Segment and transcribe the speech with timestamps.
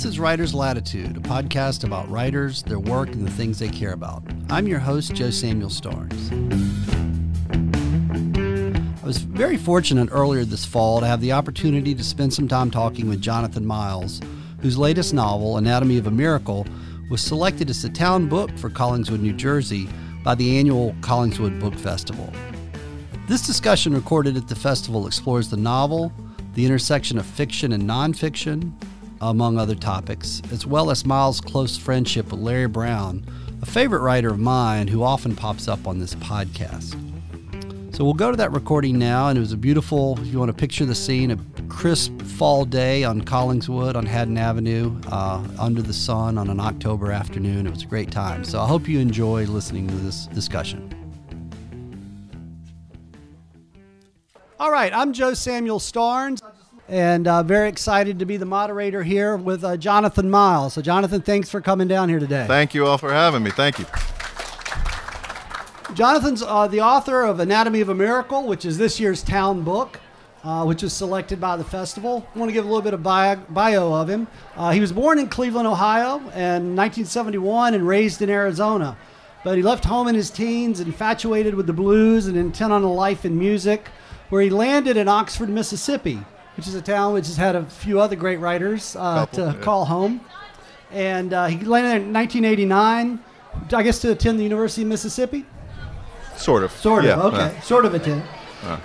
[0.00, 3.92] This is Writer's Latitude, a podcast about writers, their work, and the things they care
[3.92, 4.22] about.
[4.48, 6.30] I'm your host, Joe Samuel Starnes.
[9.02, 12.70] I was very fortunate earlier this fall to have the opportunity to spend some time
[12.70, 14.22] talking with Jonathan Miles,
[14.62, 16.66] whose latest novel, Anatomy of a Miracle,
[17.10, 19.86] was selected as the town book for Collingswood, New Jersey
[20.24, 22.32] by the annual Collingswood Book Festival.
[23.28, 26.10] This discussion recorded at the festival explores the novel,
[26.54, 28.72] the intersection of fiction and nonfiction,
[29.20, 33.24] among other topics, as well as Miles' close friendship with Larry Brown,
[33.62, 36.96] a favorite writer of mine who often pops up on this podcast.
[37.94, 40.48] So we'll go to that recording now, and it was a beautiful, if you want
[40.48, 41.38] to picture the scene, a
[41.68, 47.12] crisp fall day on Collingswood on Haddon Avenue, uh, under the sun on an October
[47.12, 47.66] afternoon.
[47.66, 48.42] It was a great time.
[48.44, 50.94] So I hope you enjoy listening to this discussion.
[54.58, 56.40] All right, I'm Joe Samuel Starnes
[56.90, 60.74] and uh, very excited to be the moderator here with uh, Jonathan Miles.
[60.74, 62.44] So, Jonathan, thanks for coming down here today.
[62.48, 63.52] Thank you all for having me.
[63.52, 63.86] Thank you.
[65.94, 70.00] Jonathan's uh, the author of Anatomy of a Miracle, which is this year's town book.
[70.42, 72.26] Uh, which was selected by the festival.
[72.34, 74.26] I want to give a little bit of bio, bio of him.
[74.56, 78.96] Uh, he was born in Cleveland, Ohio, in 1971, and raised in Arizona.
[79.44, 82.90] But he left home in his teens, infatuated with the blues and intent on a
[82.90, 83.88] life in music,
[84.30, 86.20] where he landed in Oxford, Mississippi,
[86.60, 89.56] which is a town which has had a few other great writers uh, Couple, to
[89.56, 89.64] yeah.
[89.64, 90.20] call home.
[90.90, 93.18] And uh, he landed there in 1989,
[93.72, 95.46] I guess, to attend the University of Mississippi.
[96.36, 96.70] Sort of.
[96.72, 97.56] Sort of, Yeah, okay.
[97.56, 98.24] uh, Sort of attend.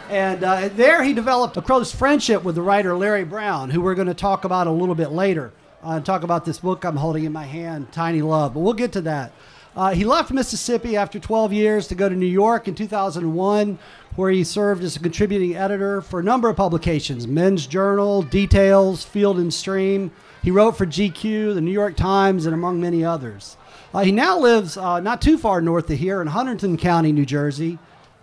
[0.09, 3.93] And uh, there he developed a close friendship with the writer Larry Brown, who we're
[3.93, 5.51] going to talk about a little bit later.
[5.83, 8.53] Uh, and talk about this book I'm holding in my hand, Tiny Love.
[8.53, 9.33] But we'll get to that.
[9.75, 13.77] Uh, he left Mississippi after 12 years to go to New York in 2001,
[14.15, 19.03] where he served as a contributing editor for a number of publications Men's Journal, Details,
[19.03, 20.11] Field and Stream.
[20.41, 23.57] He wrote for GQ, the New York Times, and among many others.
[23.93, 27.25] Uh, he now lives uh, not too far north of here in Hunterdon County, New
[27.25, 27.77] Jersey,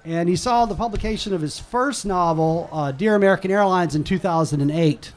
[0.07, 5.13] and he saw the publication of his first novel, uh, Dear American Airlines, in 2008.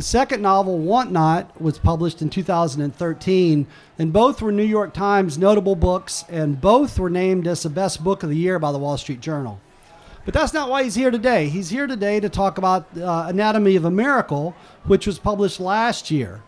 [0.00, 3.66] His second novel, Want Not, was published in 2013,
[3.98, 8.02] and both were New York Times notable books, and both were named as the best
[8.02, 9.60] book of the year by the Wall Street Journal.
[10.24, 11.50] But that's not why he's here today.
[11.50, 16.10] He's here today to talk about uh, Anatomy of a Miracle, which was published last
[16.10, 16.40] year.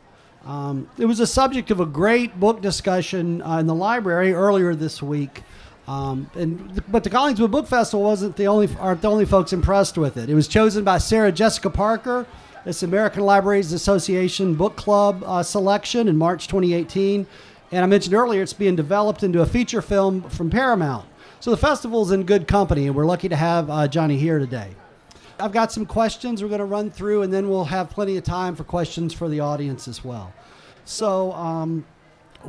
[0.46, 4.74] Um, it was a subject of a great book discussion uh, in the library earlier
[4.74, 5.42] this week.
[5.86, 9.98] Um, and but the Collingswood Book Festival wasn't the only aren't the only folks impressed
[9.98, 10.30] with it.
[10.30, 12.26] It was chosen by Sarah Jessica Parker.
[12.64, 17.26] It's American Libraries Association Book Club uh, selection in March 2018.
[17.72, 21.04] And I mentioned earlier it's being developed into a feature film from Paramount.
[21.40, 24.76] So the festival's in good company, and we're lucky to have uh, Johnny here today.
[25.40, 28.22] I've got some questions we're going to run through, and then we'll have plenty of
[28.22, 30.32] time for questions for the audience as well.
[30.84, 31.84] So, um,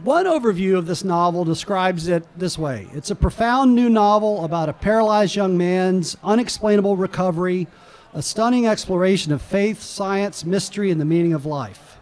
[0.04, 4.70] one overview of this novel describes it this way It's a profound new novel about
[4.70, 7.68] a paralyzed young man's unexplainable recovery,
[8.14, 11.98] a stunning exploration of faith, science, mystery, and the meaning of life.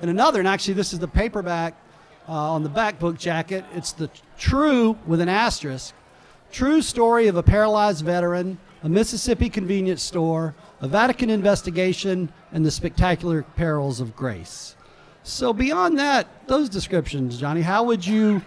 [0.00, 1.74] And another, and actually, this is the paperback
[2.28, 5.94] uh, on the back book jacket, it's the true, with an asterisk,
[6.52, 12.70] true story of a paralyzed veteran, a Mississippi convenience store, a Vatican investigation, and the
[12.70, 14.76] spectacular perils of grace.
[15.22, 18.42] So beyond that, those descriptions, Johnny, how would you,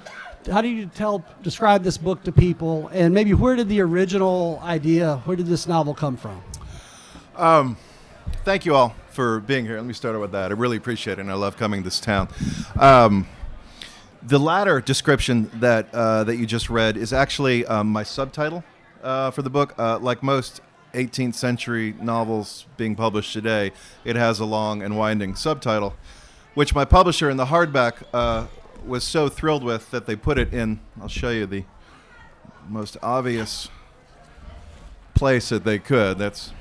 [0.49, 4.59] how do you tell, describe this book to people, and maybe where did the original
[4.63, 6.41] idea, where did this novel come from?
[8.43, 9.77] Thank you all for being here.
[9.77, 10.51] Let me start out with that.
[10.51, 12.27] I really appreciate it, and I love coming to this town.
[12.77, 13.27] Um,
[14.21, 18.63] the latter description that uh, that you just read is actually um, my subtitle
[19.03, 19.73] uh, for the book.
[19.77, 20.59] Uh, like most
[20.93, 23.71] 18th century novels being published today,
[24.03, 25.95] it has a long and winding subtitle,
[26.55, 28.47] which my publisher in the hardback uh,
[28.85, 30.81] was so thrilled with that they put it in.
[31.01, 31.63] I'll show you the
[32.67, 33.69] most obvious
[35.13, 36.17] place that they could.
[36.17, 36.51] That's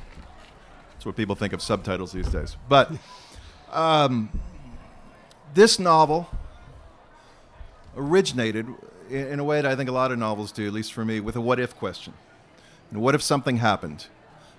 [0.99, 2.57] that's what people think of subtitles these days.
[2.69, 2.91] But
[3.71, 4.31] um,
[5.55, 6.29] this novel
[7.97, 8.67] originated
[9.09, 11.21] in, a way that I think a lot of novels do, at least for me,
[11.21, 12.15] with a what if question.
[12.91, 14.09] And what if something happened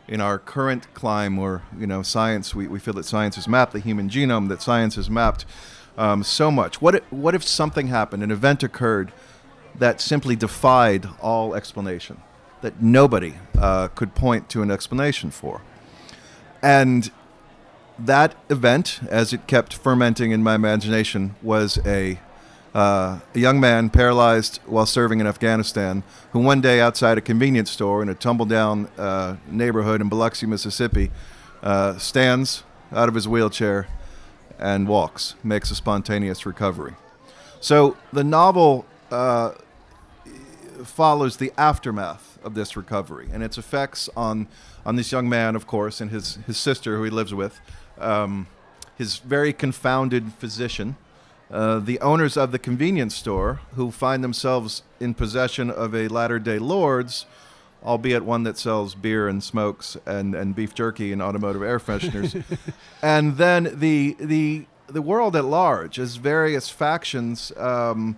[0.07, 3.74] in our current climb or, you know, science, we, we feel that science has mapped
[3.74, 5.45] the human genome, that science has mapped
[5.97, 6.81] um, so much.
[6.81, 9.12] What if, what if something happened, an event occurred
[9.75, 12.21] that simply defied all explanation,
[12.62, 15.62] that nobody uh, could point to an explanation for?
[16.61, 17.11] And
[17.97, 22.19] that event, as it kept fermenting in my imagination, was a,
[22.73, 27.71] uh, a young man paralyzed while serving in Afghanistan who one day outside a convenience
[27.71, 31.11] store in a tumble down uh, neighborhood in Biloxi, Mississippi,
[31.61, 33.88] uh, stands out of his wheelchair
[34.57, 36.95] and walks, makes a spontaneous recovery.
[37.62, 39.51] So the novel uh,
[40.83, 44.47] follows the aftermath of this recovery and its effects on
[44.89, 47.62] on this young man, of course, and his his sister who he lives with,
[48.00, 48.47] um,
[48.97, 50.97] his very confounded physician,
[51.51, 56.39] uh, the owners of the convenience store who find themselves in possession of a latter
[56.39, 57.27] day Lourdes,
[57.83, 62.44] albeit one that sells beer and smokes and, and beef jerky and automotive air fresheners.
[63.03, 68.18] and then the, the, the world at large, as various factions um,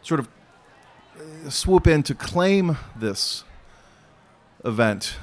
[0.00, 0.28] sort of
[1.18, 3.44] uh, swoop in to claim this
[4.64, 5.18] event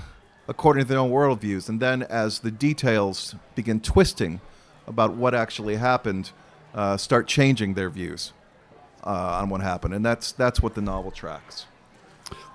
[0.47, 1.69] according to their own worldviews.
[1.69, 4.41] And then as the details begin twisting
[4.87, 6.31] about what actually happened,
[6.73, 8.33] uh, start changing their views
[9.05, 11.65] uh, on what happened, and that's that's what the novel tracks.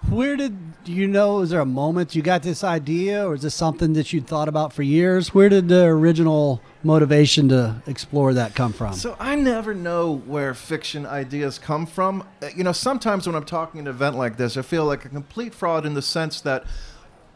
[0.09, 0.57] Where did
[0.87, 1.41] you know?
[1.41, 4.49] Is there a moment you got this idea, or is this something that you'd thought
[4.49, 5.35] about for years?
[5.35, 8.95] Where did the original motivation to explore that come from?
[8.95, 12.27] So I never know where fiction ideas come from.
[12.43, 15.09] Uh, you know, sometimes when I'm talking an event like this, I feel like a
[15.09, 16.65] complete fraud in the sense that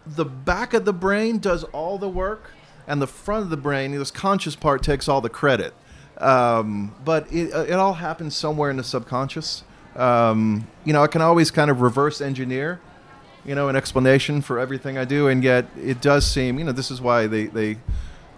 [0.07, 2.51] the back of the brain does all the work,
[2.87, 5.75] and the front of the brain, this conscious part, takes all the credit.
[6.19, 9.65] Um, but it, uh, it all happens somewhere in the subconscious.
[9.97, 12.81] Um, you know, I can always kind of reverse engineer,
[13.45, 16.73] you know, an explanation for everything I do, and yet it does seem, you know,
[16.73, 17.79] this is why they they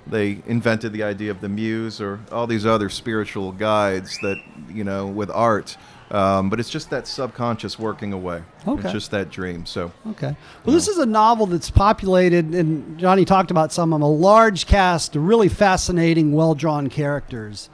[0.06, 4.36] they invented the idea of the muse or all these other spiritual guides that
[4.68, 5.76] you know with art
[6.10, 8.42] um, but it's just that subconscious working away.
[8.66, 8.82] Okay.
[8.82, 9.66] It's just that dream.
[9.66, 9.92] So.
[10.10, 10.36] Okay.
[10.64, 14.10] Well, this is a novel that's populated, and Johnny talked about some of them, a
[14.10, 17.70] large cast of really fascinating, well drawn characters.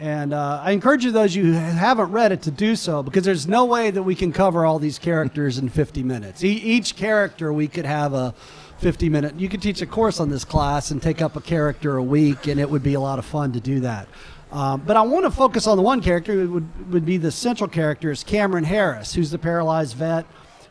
[0.00, 3.24] And uh, I encourage you, those you who haven't read it, to do so because
[3.24, 6.44] there's no way that we can cover all these characters in 50 minutes.
[6.44, 8.32] E- each character, we could have a
[8.78, 9.34] 50 minute.
[9.40, 12.46] You could teach a course on this class and take up a character a week,
[12.46, 14.06] and it would be a lot of fun to do that.
[14.50, 17.68] Um, but I want to focus on the one character would, would be the central
[17.68, 20.24] character is Cameron Harris, who's the paralyzed vet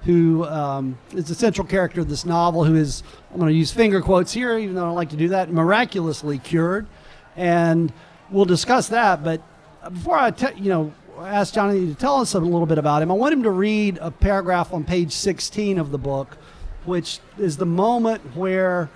[0.07, 3.71] who um, is the central character of this novel, who is, I'm going to use
[3.71, 6.87] finger quotes here, even though I don't like to do that, miraculously cured.
[7.35, 7.91] And
[8.31, 9.21] we'll discuss that.
[9.21, 9.41] But
[9.83, 13.11] before I, te- you know, ask Johnny to tell us a little bit about him,
[13.11, 16.37] I want him to read a paragraph on page 16 of the book,
[16.85, 18.89] which is the moment where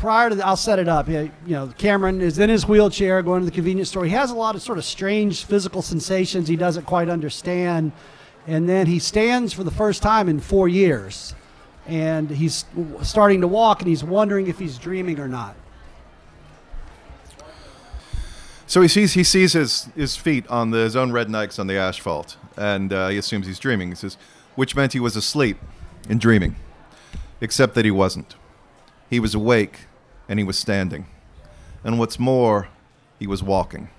[0.00, 1.08] prior to the, I'll set it up.
[1.08, 4.06] You know, Cameron is in his wheelchair going to the convenience store.
[4.06, 7.92] He has a lot of sort of strange physical sensations he doesn't quite understand.
[8.46, 11.34] And then he stands for the first time in four years.
[11.86, 12.64] And he's
[13.02, 15.54] starting to walk and he's wondering if he's dreaming or not.
[18.66, 21.66] So he sees he sees his, his feet on the, his own red Nikes on
[21.66, 23.88] the asphalt, and uh, he assumes he's dreaming.
[23.88, 24.16] He says,
[24.54, 25.58] which meant he was asleep
[26.08, 26.54] and dreaming,
[27.40, 28.36] except that he wasn't.
[29.10, 29.88] He was awake
[30.30, 31.06] and he was standing.
[31.82, 32.68] And what's more,
[33.18, 33.90] he was walking.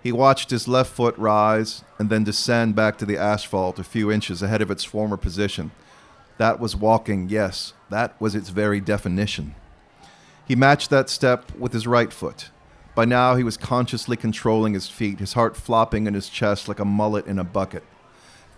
[0.00, 4.10] He watched his left foot rise and then descend back to the asphalt a few
[4.10, 5.72] inches ahead of its former position.
[6.38, 9.56] That was walking, yes, that was its very definition.
[10.46, 12.50] He matched that step with his right foot.
[12.94, 16.78] By now, he was consciously controlling his feet, his heart flopping in his chest like
[16.78, 17.82] a mullet in a bucket.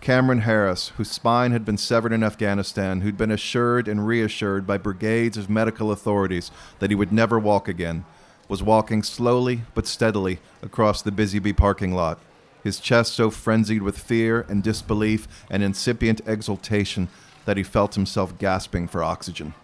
[0.05, 4.77] Cameron Harris, whose spine had been severed in Afghanistan, who'd been assured and reassured by
[4.77, 8.05] brigades of medical authorities that he would never walk again,
[8.47, 12.19] was walking slowly but steadily across the Busy Bee parking lot,
[12.63, 17.07] his chest so frenzied with fear and disbelief and incipient exultation
[17.45, 19.55] that he felt himself gasping for oxygen.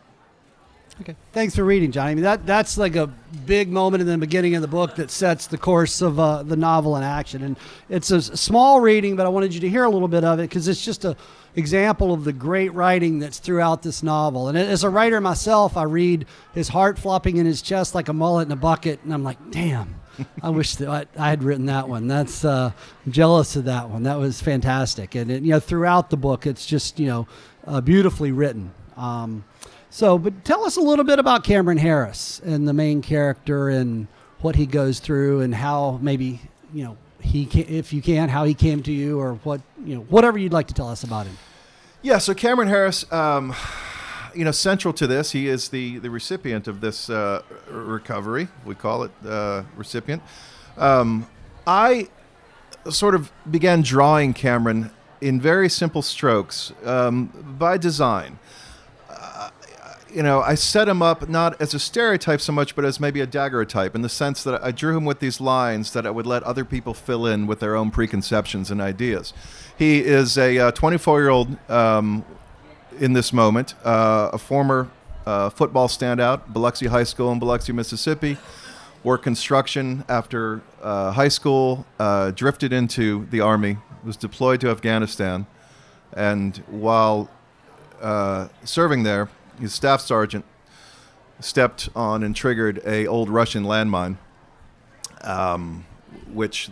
[1.00, 1.16] Okay.
[1.32, 2.12] Thanks for reading, Johnny.
[2.12, 3.08] I mean, that that's like a
[3.46, 6.56] big moment in the beginning of the book that sets the course of uh, the
[6.56, 7.44] novel in action.
[7.44, 7.58] And
[7.90, 10.44] it's a small reading, but I wanted you to hear a little bit of it
[10.44, 11.16] because it's just a
[11.56, 14.48] example of the great writing that's throughout this novel.
[14.48, 18.14] And as a writer myself, I read his heart flopping in his chest like a
[18.14, 19.96] mullet in a bucket, and I'm like, damn.
[20.44, 22.08] I wish that I, had written that one.
[22.08, 22.74] That's uh,
[23.10, 24.04] jealous of that one.
[24.04, 27.28] That was fantastic, and it, you know throughout the book, it's just you know
[27.66, 28.72] uh, beautifully written.
[28.98, 29.46] Um,
[29.94, 34.08] so, but tell us a little bit about Cameron Harris and the main character and
[34.40, 36.40] what he goes through and how maybe
[36.74, 39.96] you know he can, if you can, how he came to you or what you
[39.96, 41.38] know whatever you'd like to tell us about him.
[42.02, 42.18] Yeah.
[42.18, 43.12] So Cameron Harris.
[43.12, 43.54] Um,
[44.34, 48.48] you know, central to this, he is the, the recipient of this uh, recovery.
[48.64, 50.24] We call it uh, recipient.
[50.78, 51.28] Um,
[51.68, 52.08] I
[52.90, 57.26] sort of began drawing Cameron in very simple strokes um,
[57.60, 58.40] by design
[60.14, 63.22] you know, I set him up not as a stereotype so much, but as maybe
[63.22, 66.26] a daguerreotype in the sense that I drew him with these lines that I would
[66.26, 69.34] let other people fill in with their own preconceptions and ideas.
[69.78, 72.26] He is a 24 uh, year old um,
[73.00, 74.90] in this moment, uh, a former
[75.26, 78.38] uh, football standout, Biloxi High School in Biloxi, Mississippi.
[79.04, 85.48] worked construction after uh, high school, uh, drifted into the army, was deployed to Afghanistan,
[86.14, 87.30] and while
[88.02, 89.30] uh, serving there,
[89.62, 90.44] his staff sergeant
[91.40, 94.18] stepped on and triggered a old Russian landmine,
[95.22, 95.86] um,
[96.34, 96.70] which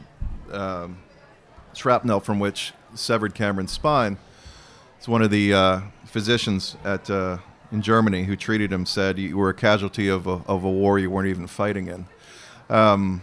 [0.51, 0.97] um,
[1.73, 4.17] shrapnel from which severed Cameron's spine.
[4.97, 7.37] It's one of the uh, physicians at uh,
[7.71, 10.99] in Germany who treated him said you were a casualty of a, of a war
[10.99, 12.05] you weren't even fighting in.
[12.69, 13.21] Um,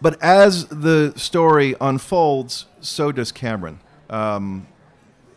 [0.00, 3.80] but as the story unfolds, so does Cameron.
[4.08, 4.68] Um,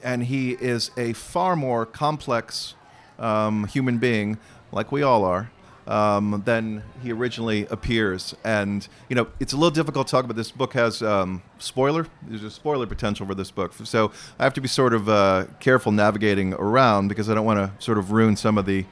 [0.04, 2.76] and he is a far more complex
[3.18, 4.38] um, human being,
[4.72, 5.52] like we all are,
[5.88, 8.36] um, than he originally appears.
[8.44, 10.38] And you know, it's a little difficult to talk about.
[10.38, 12.08] This book has um, spoiler.
[12.24, 15.46] There's a spoiler potential for this book, so I have to be sort of uh,
[15.60, 18.86] careful navigating around because I don't want to sort of ruin some of the,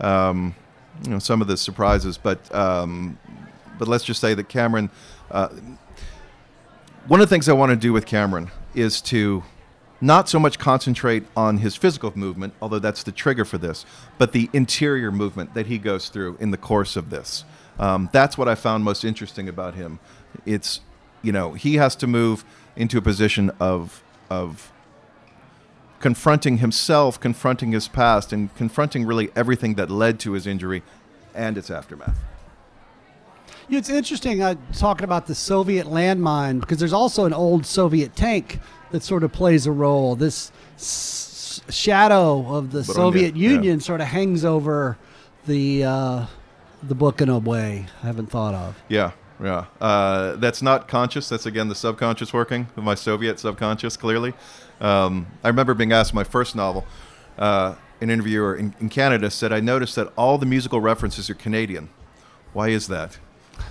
[0.00, 0.54] um,
[1.04, 2.18] you know, some of the surprises.
[2.18, 3.18] But um,
[3.78, 4.90] but let's just say that Cameron.
[5.30, 5.48] Uh,
[7.06, 9.42] one of the things I want to do with Cameron is to
[10.00, 13.84] not so much concentrate on his physical movement, although that's the trigger for this,
[14.16, 17.44] but the interior movement that he goes through in the course of this.
[17.78, 19.98] Um, that's what I found most interesting about him.
[20.46, 20.80] It's,
[21.22, 22.44] you know, he has to move
[22.76, 24.72] into a position of of
[26.00, 30.82] confronting himself, confronting his past, and confronting really everything that led to his injury
[31.34, 32.18] and its aftermath.
[33.70, 38.60] It's interesting uh, talking about the Soviet landmine because there's also an old Soviet tank
[38.90, 40.16] that sort of plays a role.
[40.16, 43.50] This s- shadow of the But Soviet the- yeah.
[43.50, 44.96] Union sort of hangs over
[45.46, 46.26] the uh,
[46.82, 48.76] the book in a way I haven't thought of.
[48.88, 49.66] Yeah, yeah.
[49.80, 51.28] Uh, that's not conscious.
[51.28, 53.96] That's again the subconscious working of my Soviet subconscious.
[53.96, 54.34] Clearly,
[54.80, 56.86] um, I remember being asked my first novel.
[57.38, 61.34] Uh, an interviewer in, in Canada said, "I noticed that all the musical references are
[61.34, 61.88] Canadian.
[62.52, 63.18] Why is that?"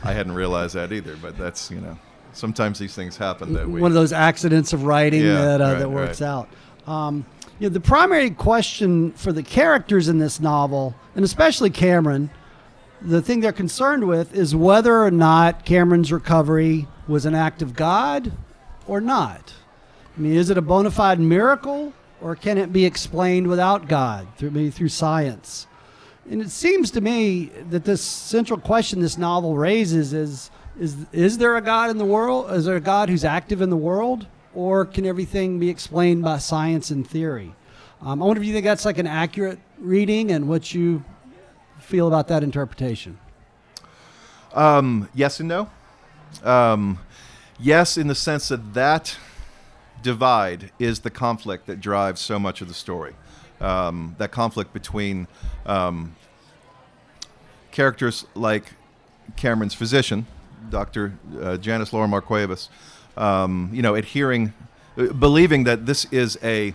[0.03, 1.97] I hadn't realized that either, but that's you know,
[2.37, 3.81] sometimes these things happen that way.
[3.81, 6.27] One of those accidents of writing Yeah, that uh, right, that works right.
[6.27, 6.49] out.
[6.85, 7.25] Um,
[7.59, 12.29] you know, the primary question for the characters in this novel, and especially Cameron,
[13.01, 17.75] the thing they're concerned with is whether or not Cameron's recovery was an act of
[17.75, 18.31] God
[18.85, 19.53] or not.
[20.15, 24.27] I mean, is it a bona fide miracle, or can it be explained without God,
[24.37, 25.67] through maybe through science?
[26.29, 31.37] And it seems to me that this central question this novel raises is is is
[31.37, 32.51] there a God in the world?
[32.51, 36.37] Is there a God who's active in the world, or can everything be explained by
[36.37, 37.53] science and theory?
[38.01, 41.03] Um, I wonder if you think that's like an accurate reading, and what you
[41.79, 43.17] feel about that interpretation.
[44.53, 45.69] Um, yes and no.
[46.43, 46.99] Um,
[47.59, 49.17] yes, in the sense that that
[50.01, 53.15] divide is the conflict that drives so much of the story.
[53.59, 55.27] Um, that conflict between
[55.65, 56.15] um,
[57.71, 58.73] characters like
[59.35, 60.27] Cameron's physician,
[60.69, 61.17] Dr.
[61.39, 62.69] Uh, Janice Laura Marquevas,
[63.15, 64.53] um, you know, adhering,
[64.97, 66.73] uh, believing that this is a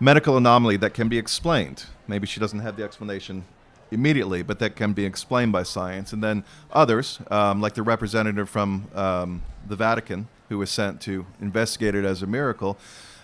[0.00, 1.84] medical anomaly that can be explained.
[2.08, 3.44] Maybe she doesn't have the explanation
[3.90, 6.12] immediately, but that can be explained by science.
[6.12, 11.26] And then others, um, like the representative from um, the Vatican, who was sent to
[11.40, 12.78] investigate it as a miracle,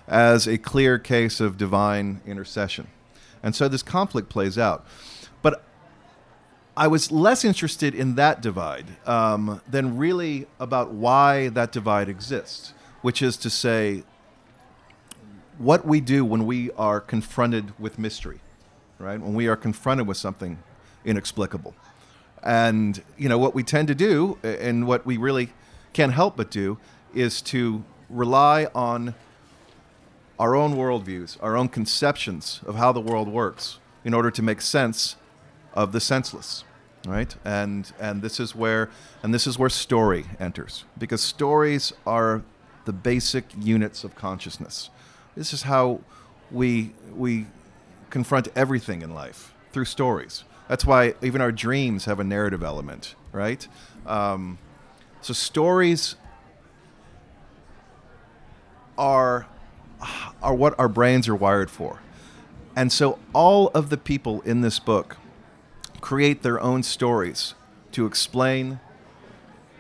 [0.06, 2.87] as a clear case of divine intercession.
[3.42, 4.87] And so this conflict plays out.
[5.42, 5.62] But
[6.78, 12.73] I was less interested in that divide um, than really about why that divide exists,
[13.02, 14.04] which is to say,
[15.58, 18.38] what we do when we are confronted with mystery,
[19.00, 19.20] right?
[19.20, 20.62] When we are confronted with something
[21.04, 21.75] inexplicable.
[22.44, 25.49] And, you know, what we tend to do, and what we really
[25.92, 26.78] can't help but do,
[27.12, 29.16] is to rely on
[30.38, 34.61] our own worldviews, our own conceptions of how the world works in order to make
[34.61, 35.16] sense
[35.75, 36.62] of the senseless
[37.08, 37.34] right?
[37.44, 38.90] And and this is where
[39.22, 42.42] and this is where story enters because stories are
[42.84, 44.90] the basic units of consciousness.
[45.36, 46.00] This is how
[46.50, 47.46] we we
[48.10, 50.44] confront everything in life through stories.
[50.68, 53.66] That's why even our dreams have a narrative element right?
[54.06, 54.58] Um,
[55.20, 56.16] so stories
[58.96, 59.46] are
[60.42, 62.00] are what our brains are wired for.
[62.76, 65.16] And so all of the people in this book
[66.00, 67.55] create their own stories
[67.93, 68.81] to explain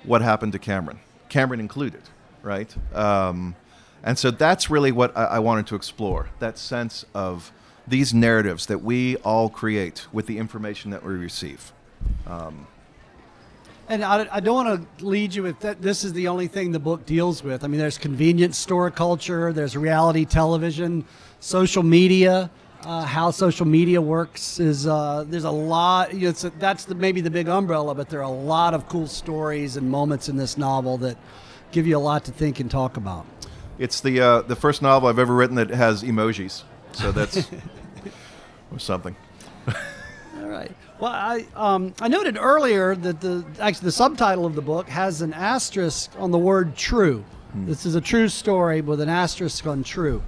[0.04, 2.02] what happened to Cameron, Cameron included,
[2.42, 2.74] right?
[2.94, 3.56] Um,
[4.02, 7.52] and so that's really what I, I wanted to explore that sense of
[7.86, 11.72] these narratives that we all create with the information that we receive.
[13.88, 15.80] And I, I don't want to lead you with that.
[15.80, 17.64] This is the only thing the book deals with.
[17.64, 21.04] I mean, there's convenience store culture, there's reality television,
[21.40, 22.50] social media.
[22.84, 26.14] Uh, how social media works is uh, there's a lot.
[26.14, 28.74] You know, it's a, that's the, maybe the big umbrella, but there are a lot
[28.74, 31.16] of cool stories and moments in this novel that
[31.72, 33.26] give you a lot to think and talk about.
[33.78, 37.48] It's the uh, the first novel I've ever written that has emojis, so that's
[38.72, 39.16] or something.
[39.66, 40.74] All right.
[41.00, 45.20] Well, I um, I noted earlier that the actually the subtitle of the book has
[45.20, 49.82] an asterisk on the word "true." This is a true story with an asterisk on
[49.82, 50.22] "true."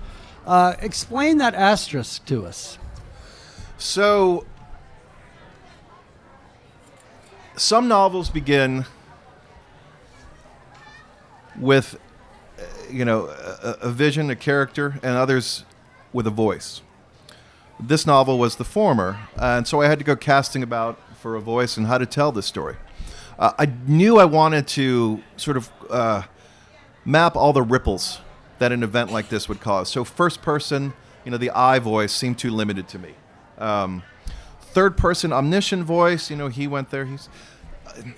[0.50, 2.76] Uh, explain that asterisk to us.
[3.78, 4.44] So,
[7.54, 8.84] some novels begin
[11.56, 12.00] with,
[12.58, 15.64] uh, you know, a, a vision, a character, and others
[16.12, 16.82] with a voice.
[17.78, 21.40] This novel was the former, and so I had to go casting about for a
[21.40, 22.74] voice and how to tell this story.
[23.38, 26.22] Uh, I knew I wanted to sort of uh,
[27.04, 28.18] map all the ripples
[28.60, 29.88] that an event like this would cause.
[29.88, 30.92] So, first person,
[31.24, 33.14] you know, the I voice seemed too limited to me.
[33.58, 34.04] Um,
[34.60, 37.06] third person omniscient voice, you know, he went there.
[37.06, 37.28] He's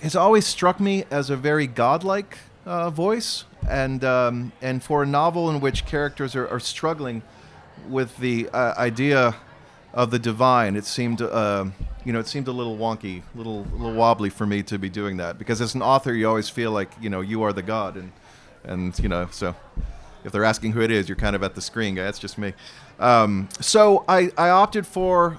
[0.00, 5.06] it's always struck me as a very godlike uh, voice, and um, and for a
[5.06, 7.22] novel in which characters are, are struggling
[7.88, 9.34] with the uh, idea
[9.94, 11.64] of the divine, it seemed uh,
[12.04, 14.88] you know it seemed a little wonky, a little little wobbly for me to be
[14.88, 17.62] doing that because as an author, you always feel like you know you are the
[17.62, 18.12] god, and
[18.64, 19.54] and you know so
[20.25, 22.05] if they're asking who it is, you're kind of at the screen guy.
[22.05, 22.55] That's just me.
[22.99, 25.38] Um, so I, I opted for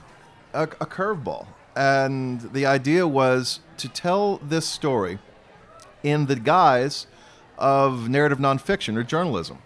[0.54, 5.20] a, a curveball, and the idea was to tell this story
[6.04, 7.08] in the guise
[7.58, 9.60] of narrative nonfiction or journalism.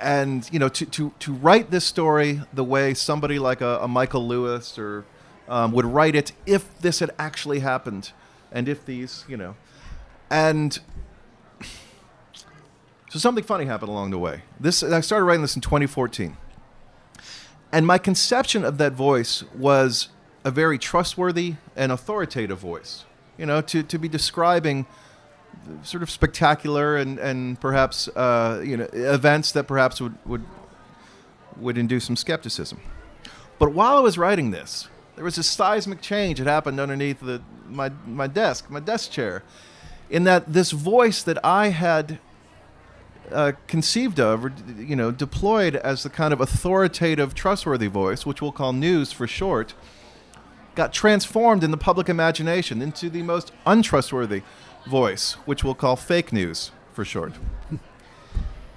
[0.00, 3.88] And you know, to, to, to write this story the way somebody like a, a
[3.88, 5.04] Michael Lewis or
[5.48, 8.12] um, would write it if this had actually happened,
[8.52, 9.56] and if these, you know,
[10.30, 10.80] and
[13.16, 14.42] so something funny happened along the way.
[14.60, 16.36] This I started writing this in 2014.
[17.72, 20.08] And my conception of that voice was
[20.44, 23.06] a very trustworthy and authoritative voice.
[23.38, 24.84] You know, to, to be describing
[25.82, 30.44] sort of spectacular and, and perhaps uh, you know events that perhaps would, would
[31.56, 32.82] would induce some skepticism.
[33.58, 37.40] But while I was writing this, there was a seismic change that happened underneath the,
[37.66, 39.42] my, my desk, my desk chair,
[40.10, 42.18] in that this voice that I had
[43.32, 48.40] uh, conceived of, or you know, deployed as the kind of authoritative, trustworthy voice, which
[48.40, 49.74] we'll call news for short,
[50.74, 54.42] got transformed in the public imagination into the most untrustworthy
[54.86, 57.32] voice, which we'll call fake news for short.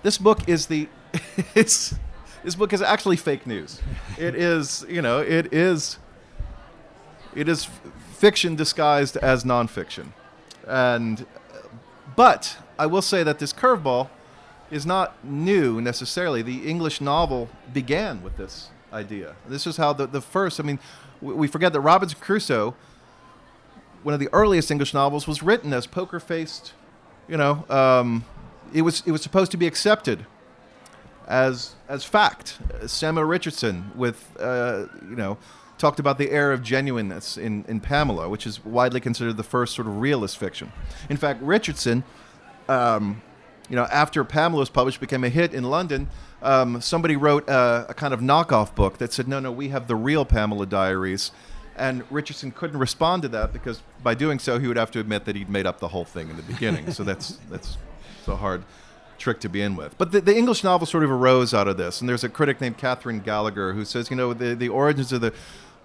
[0.04, 0.88] this book is the
[1.56, 1.96] it's
[2.44, 3.82] this book is actually fake news.
[4.18, 6.00] It is, you know, it is
[7.36, 7.68] it is
[8.14, 10.08] fiction disguised as nonfiction.
[10.68, 11.26] And
[12.16, 14.10] but I will say that this curveball
[14.72, 16.42] is not new necessarily.
[16.42, 19.36] The English novel began with this idea.
[19.48, 20.80] This is how the, the first, I mean,
[21.22, 22.76] we, forget that Robinson Crusoe,
[24.04, 26.74] one of the earliest English novels, was written as poker faced,
[27.28, 28.26] you know, um,
[28.74, 30.26] it, was, it was supposed to be accepted
[31.28, 32.60] as, as fact.
[32.88, 35.38] Samuel Richardson, with, uh, you know,
[35.78, 39.76] talked about the air of genuineness in, in Pamela, which is widely considered the first
[39.76, 40.72] sort of realist fiction.
[41.10, 42.04] In fact, Richardson,
[42.68, 43.22] um,
[43.70, 46.10] you know, after Pamela was published, became a hit in London.
[46.42, 49.88] Um, somebody wrote a, a, kind of knockoff book that said, "No, no, we have
[49.88, 51.32] the real Pamela Diaries,"
[51.76, 55.26] and Richardson couldn't respond to that because by doing so, he would have to admit
[55.26, 56.92] that he'd made up the whole thing in the beginning.
[56.92, 57.78] so that's that's
[58.28, 58.64] a hard
[59.18, 59.98] trick to begin with.
[59.98, 62.62] But the, the, English novel sort of arose out of this, and there's a critic
[62.62, 65.34] named Catherine Gallagher who says, you know, the the origins of the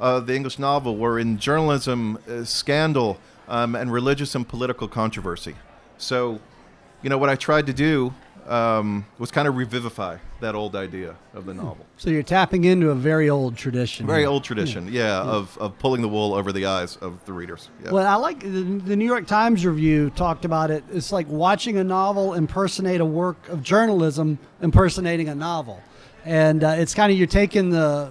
[0.01, 3.19] uh, the English novel were in journalism, uh, scandal,
[3.49, 5.57] um, and religious and political controversy.
[5.99, 6.41] So
[7.05, 8.15] you know, what I tried to do
[8.47, 11.59] um, was kind of revivify that old idea of the hmm.
[11.59, 11.87] novel.
[11.99, 14.07] So you're tapping into a very old tradition.
[14.07, 17.23] Very old tradition, yeah, yeah, yeah, Of, of pulling the wool over the eyes of
[17.27, 17.69] the readers.
[17.85, 17.93] Yeah.
[17.93, 20.83] Well, I like the, the, New York Times review talked about it.
[20.93, 25.83] It's like watching a novel impersonate a work of journalism impersonating a novel,
[26.25, 28.11] and uh, it's kind of you're taking the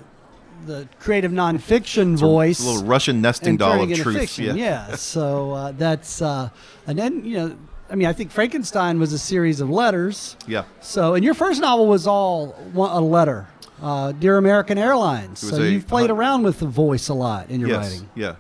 [0.66, 4.18] the creative nonfiction it's voice, a little Russian nesting doll of truth.
[4.18, 4.56] Fiction.
[4.56, 4.90] Yeah.
[4.90, 4.96] yeah.
[4.96, 6.50] So uh, that's uh,
[6.88, 7.58] and then you know
[7.94, 10.36] I mean, I think Frankenstein was a series of letters.
[10.48, 10.64] Yeah.
[10.82, 13.48] So, and your first novel was all one, a letter,
[13.84, 15.38] uh, Dear American Airlines.
[15.38, 18.10] So a, you've played uh, around with the voice a lot in your yes, writing.
[18.16, 18.36] Yeah.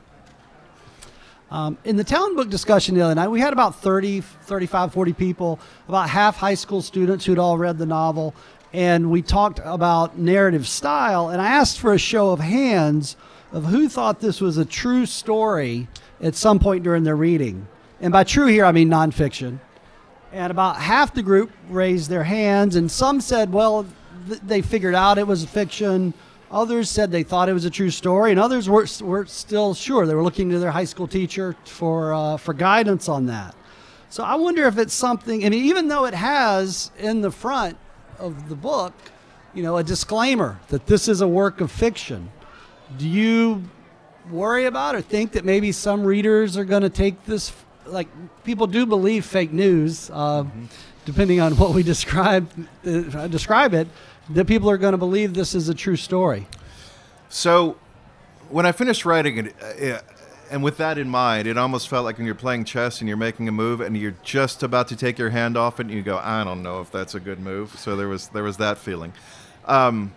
[1.51, 5.13] Um, in the town book discussion the other night, we had about 30, 35, 40
[5.13, 8.33] people, about half high school students who'd all read the novel.
[8.73, 11.29] And we talked about narrative style.
[11.29, 13.15] And I asked for a show of hands
[13.51, 15.89] of who thought this was a true story
[16.19, 17.67] at some point during their reading.
[18.03, 19.59] And by true here, I mean nonfiction.
[20.33, 23.85] And about half the group raised their hands, and some said, well,
[24.27, 26.13] th- they figured out it was fiction.
[26.51, 30.05] Others said they thought it was a true story, and others were, were still sure.
[30.05, 33.55] They were looking to their high school teacher for, uh, for guidance on that.
[34.09, 37.77] So I wonder if it's something, and even though it has in the front
[38.19, 38.93] of the book,
[39.53, 42.29] you know, a disclaimer that this is a work of fiction,
[42.97, 43.63] do you
[44.29, 47.53] worry about or think that maybe some readers are going to take this
[47.85, 48.07] like
[48.43, 50.65] people do believe fake news uh, mm-hmm.
[51.05, 52.49] depending on what we describe
[52.85, 53.87] uh, describe it
[54.29, 56.47] that people are going to believe this is a true story.
[57.29, 57.77] So
[58.49, 59.99] when i finished writing it uh,
[60.51, 63.17] and with that in mind it almost felt like when you're playing chess and you're
[63.17, 66.03] making a move and you're just about to take your hand off it and you
[66.03, 67.71] go i don't know if that's a good move.
[67.79, 69.13] So there was there was that feeling.
[69.65, 70.13] Um,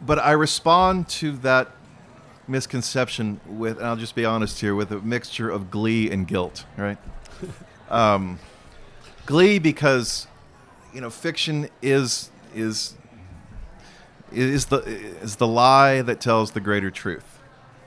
[0.00, 1.70] but i respond to that
[2.50, 6.64] misconception with, and I'll just be honest here, with a mixture of glee and guilt,
[6.76, 6.98] right?
[7.90, 8.38] um,
[9.26, 10.26] glee because
[10.92, 12.94] you know fiction is is
[14.32, 14.78] is the
[15.22, 17.38] is the lie that tells the greater truth,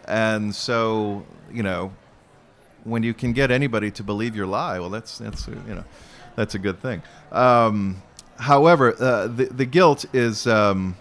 [0.07, 1.91] and so you know
[2.83, 5.83] when you can get anybody to believe your lie, well, that's that's you know
[6.35, 7.01] that's a good thing.
[7.31, 8.01] Um,
[8.37, 10.95] however, uh, the the guilt is um,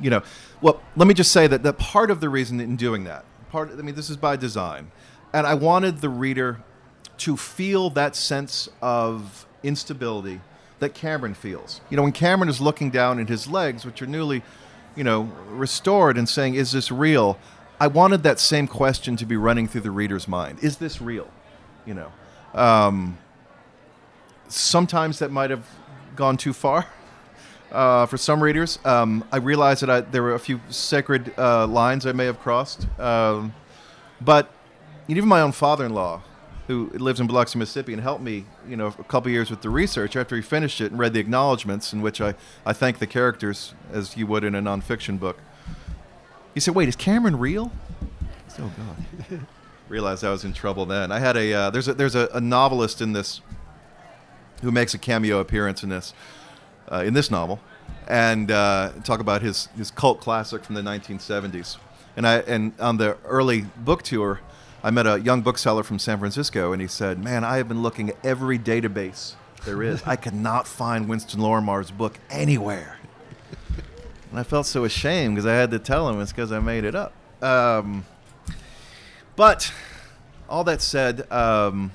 [0.00, 0.22] you know
[0.60, 3.70] well, let me just say that, that part of the reason in doing that, part,
[3.70, 4.90] I mean, this is by design,
[5.32, 6.62] and I wanted the reader
[7.18, 10.40] to feel that sense of instability
[10.78, 11.80] that Cameron feels.
[11.90, 14.42] You know, when Cameron is looking down at his legs, which are newly,
[14.96, 17.38] you know, restored, and saying, "Is this real?"
[17.78, 21.28] I wanted that same question to be running through the reader's mind: Is this real?
[21.86, 22.12] You know,
[22.54, 23.18] um,
[24.48, 25.66] sometimes that might have
[26.16, 26.86] gone too far.
[27.72, 28.78] Uh, for some readers.
[28.84, 32.40] Um, I realized that I, there were a few sacred uh, lines I may have
[32.40, 32.86] crossed.
[32.98, 33.54] Um,
[34.20, 34.52] but
[35.08, 36.22] even my own father-in-law,
[36.66, 39.70] who lives in Biloxi, Mississippi, and helped me, you know, a couple years with the
[39.70, 43.08] research after he finished it and read the acknowledgments in which I, I thank the
[43.08, 45.38] characters as you would in a nonfiction book.
[46.54, 47.72] He said, "Wait, is Cameron real?"
[48.60, 49.40] oh God.
[49.88, 51.10] Realized I was in trouble then.
[51.10, 53.40] I had a uh, there's a there's a, a novelist in this
[54.62, 56.14] who makes a cameo appearance in this
[56.90, 57.60] uh, in this novel,
[58.08, 61.78] and uh, talk about his, his cult classic from the 1970s.
[62.16, 64.40] And I and on the early book tour,
[64.82, 67.82] I met a young bookseller from San Francisco, and he said, "Man, I have been
[67.82, 70.02] looking at every database there is.
[70.04, 72.98] I cannot find Winston Lorimer's book anywhere."
[74.30, 76.84] And I felt so ashamed because I had to tell him it's because I made
[76.84, 77.12] it up.
[77.42, 78.04] Um,
[79.36, 79.72] but
[80.48, 81.92] all that said, um,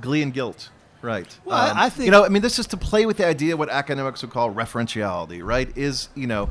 [0.00, 0.70] glee and guilt
[1.02, 1.38] Right.
[1.44, 2.24] Well, um, I think you know.
[2.24, 5.42] I mean, this is to play with the idea of what academics would call referentiality.
[5.42, 5.74] Right?
[5.76, 6.50] Is you know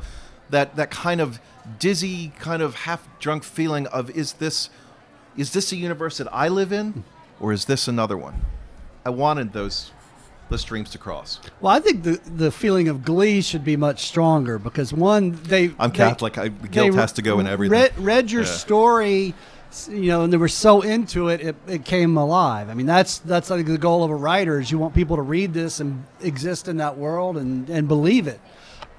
[0.50, 1.40] that that kind of
[1.78, 4.70] dizzy, kind of half drunk feeling of is this
[5.36, 7.04] is this a universe that I live in,
[7.38, 8.42] or is this another one?
[9.04, 9.92] I wanted those
[10.48, 11.40] the streams to cross.
[11.60, 15.70] Well, I think the the feeling of glee should be much stronger because one, they
[15.78, 16.34] I'm Catholic.
[16.34, 17.78] They, I, guilt has to go in everything.
[17.78, 18.48] Read, read your yeah.
[18.48, 19.34] story
[19.88, 22.68] you know, and they were so into it, it, it came alive.
[22.68, 25.22] I mean, that's that's like the goal of a writer is you want people to
[25.22, 28.40] read this and exist in that world and, and believe it.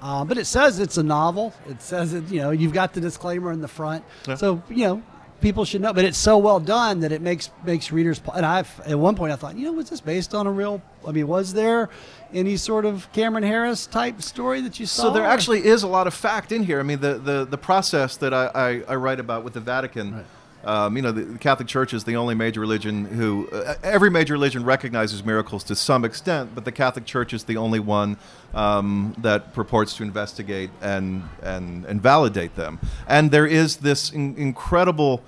[0.00, 1.54] Uh, but it says it's a novel.
[1.68, 4.34] It says it, you know, you've got the disclaimer in the front, yeah.
[4.34, 5.02] so you know
[5.40, 5.92] people should know.
[5.92, 8.20] But it's so well done that it makes makes readers.
[8.34, 10.82] And I, at one point, I thought, you know, was this based on a real?
[11.06, 11.90] I mean, was there
[12.32, 15.02] any sort of Cameron Harris type story that you saw?
[15.02, 16.80] So there actually is a lot of fact in here.
[16.80, 20.14] I mean, the the, the process that I, I, I write about with the Vatican.
[20.14, 20.24] Right
[20.64, 24.34] um, you know, the Catholic Church is the only major religion who, uh, every major
[24.34, 28.16] religion recognizes miracles to some extent, but the Catholic Church is the only one
[28.54, 32.78] um, that purports to investigate and, and, and validate them.
[33.08, 35.22] And there is this in- incredible,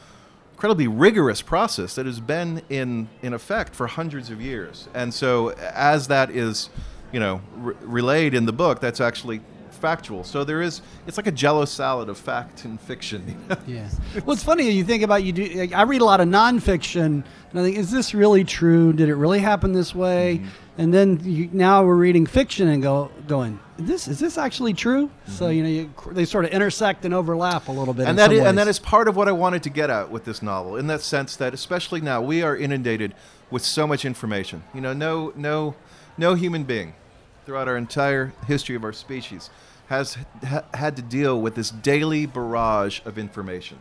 [0.53, 4.89] incredibly rigorous process that has been in, in effect for hundreds of years.
[4.95, 6.71] And so, as that is,
[7.13, 9.41] you know, re- relayed in the book, that's actually
[9.85, 10.25] factual.
[10.25, 13.37] So there is, it's like a jello salad of fact and fiction.
[13.67, 13.87] yeah.
[14.25, 15.69] Well, it's funny you think about you do.
[15.75, 18.95] I read a lot of nonfiction, and I think, is this really true?
[18.95, 20.39] Did it really happen this way?
[20.39, 20.81] Mm-hmm.
[20.81, 25.09] And then you, now we're reading fiction and go going, this is this actually true?
[25.09, 25.33] Mm-hmm.
[25.33, 28.09] So you know you, they sort of intersect and overlap a little bit.
[28.09, 30.25] And that is, and that is part of what I wanted to get at with
[30.25, 33.15] this novel, in that sense that especially now we are inundated
[33.51, 34.63] with so much information.
[34.73, 35.75] You know, no no
[36.17, 36.95] no human being
[37.45, 39.51] throughout our entire history of our species
[39.89, 40.17] has
[40.47, 43.79] ha- had to deal with this daily barrage of information.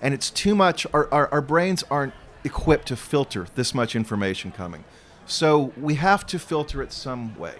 [0.00, 4.52] And it's too much, our, our, our brains aren't equipped to filter this much information
[4.52, 4.84] coming.
[5.26, 7.54] So we have to filter it some way.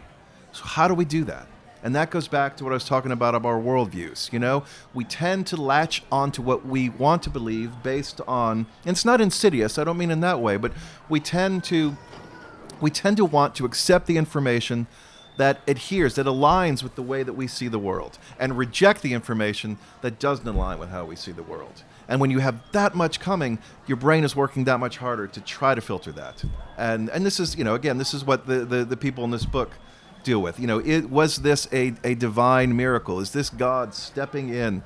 [0.52, 1.46] So, how do we do that?
[1.82, 4.32] And that goes back to what I was talking about of our worldviews.
[4.32, 8.94] You know, we tend to latch onto what we want to believe based on, and
[8.94, 9.78] it's not insidious.
[9.78, 10.72] I don't mean in that way, but
[11.08, 11.96] we tend to,
[12.80, 14.86] we tend to want to accept the information
[15.36, 19.12] that adheres, that aligns with the way that we see the world, and reject the
[19.12, 21.82] information that doesn't align with how we see the world.
[22.06, 25.40] And when you have that much coming, your brain is working that much harder to
[25.40, 26.44] try to filter that.
[26.76, 29.30] And and this is, you know, again, this is what the, the, the people in
[29.30, 29.70] this book
[30.24, 30.58] deal with.
[30.58, 33.20] You know, it was this a, a divine miracle?
[33.20, 34.82] Is this God stepping in,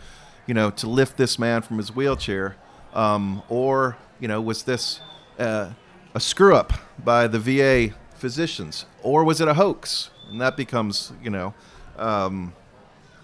[0.46, 2.56] you know, to lift this man from his wheelchair?
[2.92, 5.00] Um, or, you know, was this
[5.38, 5.70] uh,
[6.14, 8.87] a screw up by the VA physicians?
[9.02, 10.11] Or was it a hoax?
[10.31, 11.55] And that becomes, you know,
[11.97, 12.53] um,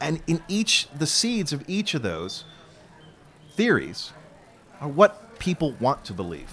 [0.01, 2.45] and in each, the seeds of each of those
[3.53, 4.13] theories
[4.81, 6.51] are what people want to believe,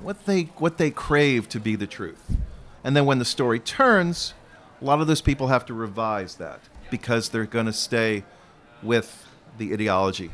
[0.00, 2.36] what they, what they crave to be the truth.
[2.82, 4.34] And then when the story turns,
[4.80, 6.60] a lot of those people have to revise that
[6.90, 8.24] because they're going to stay
[8.82, 9.26] with
[9.58, 10.30] the ideology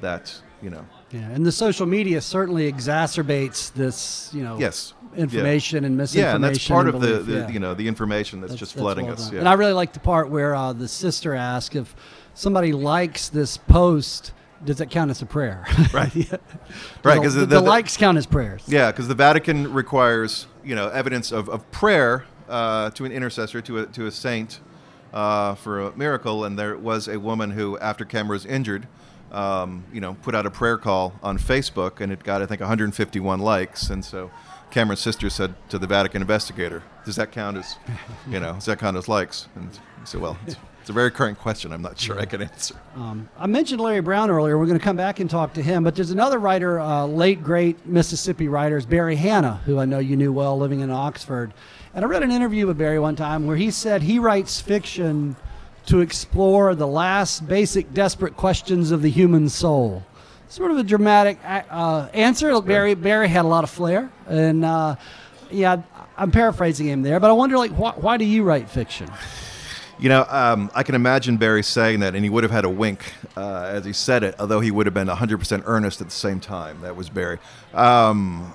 [0.00, 0.86] that, you know.
[1.10, 4.92] Yeah, and the social media certainly exacerbates this, you know, yes.
[5.16, 5.86] information yeah.
[5.86, 6.28] and misinformation.
[6.30, 7.48] Yeah, and that's part and of the, the yeah.
[7.48, 9.30] you know the information that's, That's- just that's flooding well us.
[9.32, 9.38] Yeah.
[9.40, 11.94] And I really like the part where uh, the sister asked if
[12.34, 14.32] somebody likes this post,
[14.64, 15.64] does it count as a prayer?
[15.92, 16.14] Right.
[16.14, 16.36] Yeah.
[17.04, 18.64] Right, 'cause the, the- the the- likes count as prayers.
[18.66, 23.60] Yeah, because the Vatican requires you know evidence of, of prayer uh, to an intercessor
[23.62, 24.58] to a to a saint
[25.14, 28.88] uh, for a miracle, and there was a woman who, after Cameron was injured,
[29.32, 32.60] um, you know, put out a prayer call on Facebook, and it got I think
[32.60, 34.30] 151 likes, and so
[34.70, 37.76] Cameron's sister said to the Vatican investigator, "Does that count as,
[38.28, 41.10] you know, does that count as likes?" And he said, "Well." It's, it's a very
[41.10, 41.72] current question.
[41.72, 42.76] I'm not sure I can answer.
[42.94, 44.56] Um, I mentioned Larry Brown earlier.
[44.56, 45.82] We're going to come back and talk to him.
[45.82, 49.98] But there's another writer, uh, late great Mississippi writer, is Barry Hannah, who I know
[49.98, 51.52] you knew well, living in Oxford.
[51.92, 55.34] And I read an interview with Barry one time where he said he writes fiction
[55.86, 60.04] to explore the last basic, desperate questions of the human soul.
[60.48, 62.60] Sort of a dramatic uh, answer.
[62.60, 64.96] Barry Barry had a lot of flair, and uh,
[65.50, 65.82] yeah,
[66.16, 67.18] I'm paraphrasing him there.
[67.18, 69.10] But I wonder, like, why, why do you write fiction?
[69.98, 72.70] You know, um, I can imagine Barry saying that, and he would have had a
[72.70, 76.12] wink uh, as he said it, although he would have been 100% earnest at the
[76.12, 76.82] same time.
[76.82, 77.38] That was Barry.
[77.72, 78.52] Um,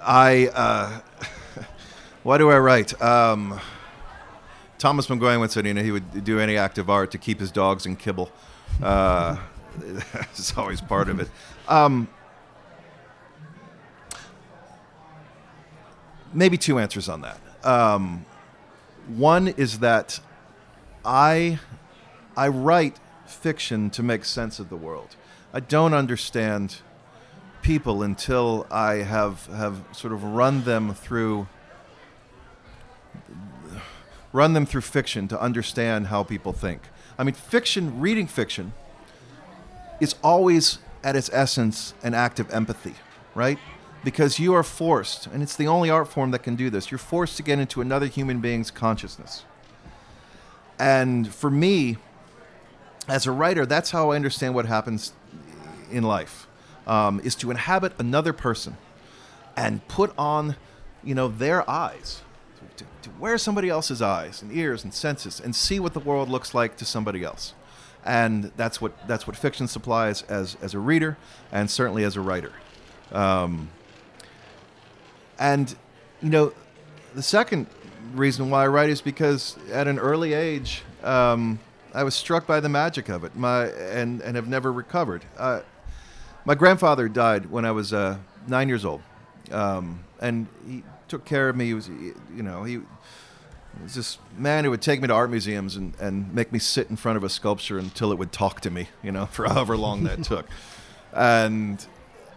[0.00, 1.00] I, uh,
[2.22, 3.00] why do I write?
[3.02, 3.60] Um,
[4.78, 7.50] Thomas once said, you know, he would do any act of art to keep his
[7.50, 8.30] dogs in kibble.
[8.82, 9.36] Uh,
[10.32, 11.28] it's always part of it.
[11.68, 12.08] Um,
[16.32, 17.40] maybe two answers on that.
[17.64, 18.24] Um,
[19.08, 20.20] one is that
[21.04, 21.58] I
[22.36, 25.16] I write fiction to make sense of the world.
[25.54, 26.76] I don't understand
[27.62, 31.48] people until I have have sort of run them through
[34.36, 36.82] run them through fiction to understand how people think.
[37.18, 38.74] I mean, fiction, reading fiction
[39.98, 42.96] is always at its essence an act of empathy,
[43.34, 43.58] right?
[44.04, 46.90] Because you are forced, and it's the only art form that can do this.
[46.90, 49.44] You're forced to get into another human being's consciousness.
[50.78, 51.96] And for me,
[53.08, 55.14] as a writer, that's how I understand what happens
[55.90, 56.46] in life,
[56.86, 58.76] um, is to inhabit another person
[59.56, 60.56] and put on,
[61.02, 62.20] you know, their eyes,
[62.76, 66.28] to, to wear somebody else's eyes and ears and senses, and see what the world
[66.28, 67.54] looks like to somebody else.
[68.04, 71.16] And that's what that's what fiction supplies as as a reader,
[71.50, 72.52] and certainly as a writer.
[73.12, 73.70] Um,
[75.38, 75.74] and
[76.22, 76.52] you know,
[77.14, 77.66] the second
[78.14, 81.58] reason why I write is because at an early age, um,
[81.94, 85.24] I was struck by the magic of it, my and and have never recovered.
[85.36, 85.60] Uh,
[86.44, 89.02] my grandfather died when I was uh, nine years old,
[89.50, 91.66] um, and he took care of me.
[91.66, 92.80] He was, you know, he
[93.82, 96.88] was this man who would take me to art museums and, and make me sit
[96.90, 99.76] in front of a sculpture until it would talk to me, you know, for however
[99.76, 100.46] long that took.
[101.12, 101.84] And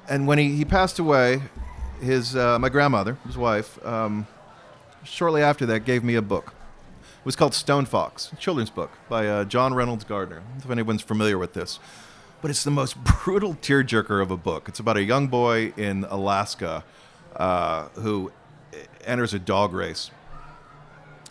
[0.09, 1.41] and when he, he passed away,
[2.01, 4.27] his uh, my grandmother, his wife, um,
[5.03, 6.53] shortly after that gave me a book.
[7.19, 10.37] It was called Stone Fox, a children's book by uh, John Reynolds Gardiner.
[10.37, 11.79] I don't know if anyone's familiar with this,
[12.41, 14.69] but it's the most brutal tearjerker of a book.
[14.69, 16.83] It's about a young boy in Alaska
[17.35, 18.31] uh, who
[19.05, 20.11] enters a dog race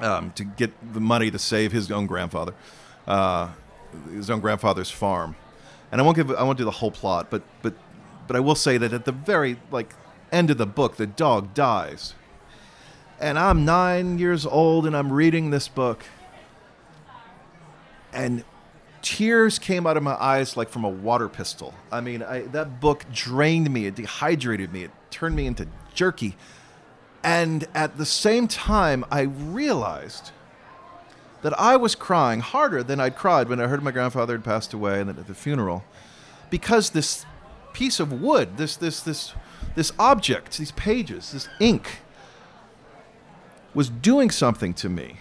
[0.00, 2.54] um, to get the money to save his own grandfather,
[3.06, 3.50] uh,
[4.10, 5.36] his own grandfather's farm.
[5.90, 7.74] And I won't give I won't do the whole plot, but but
[8.26, 9.94] but I will say that at the very like
[10.30, 12.14] end of the book, the dog dies.
[13.20, 16.04] And I'm nine years old, and I'm reading this book,
[18.12, 18.44] and
[19.02, 21.74] tears came out of my eyes like from a water pistol.
[21.90, 26.36] I mean, I, that book drained me, it dehydrated me, it turned me into jerky.
[27.22, 30.30] And at the same time, I realized
[31.42, 34.72] that I was crying harder than I'd cried when I heard my grandfather had passed
[34.72, 35.84] away and at the funeral,
[36.50, 37.24] because this
[37.72, 39.34] piece of wood, this this this
[39.74, 41.98] this object, these pages, this ink,
[43.74, 45.18] was doing something to me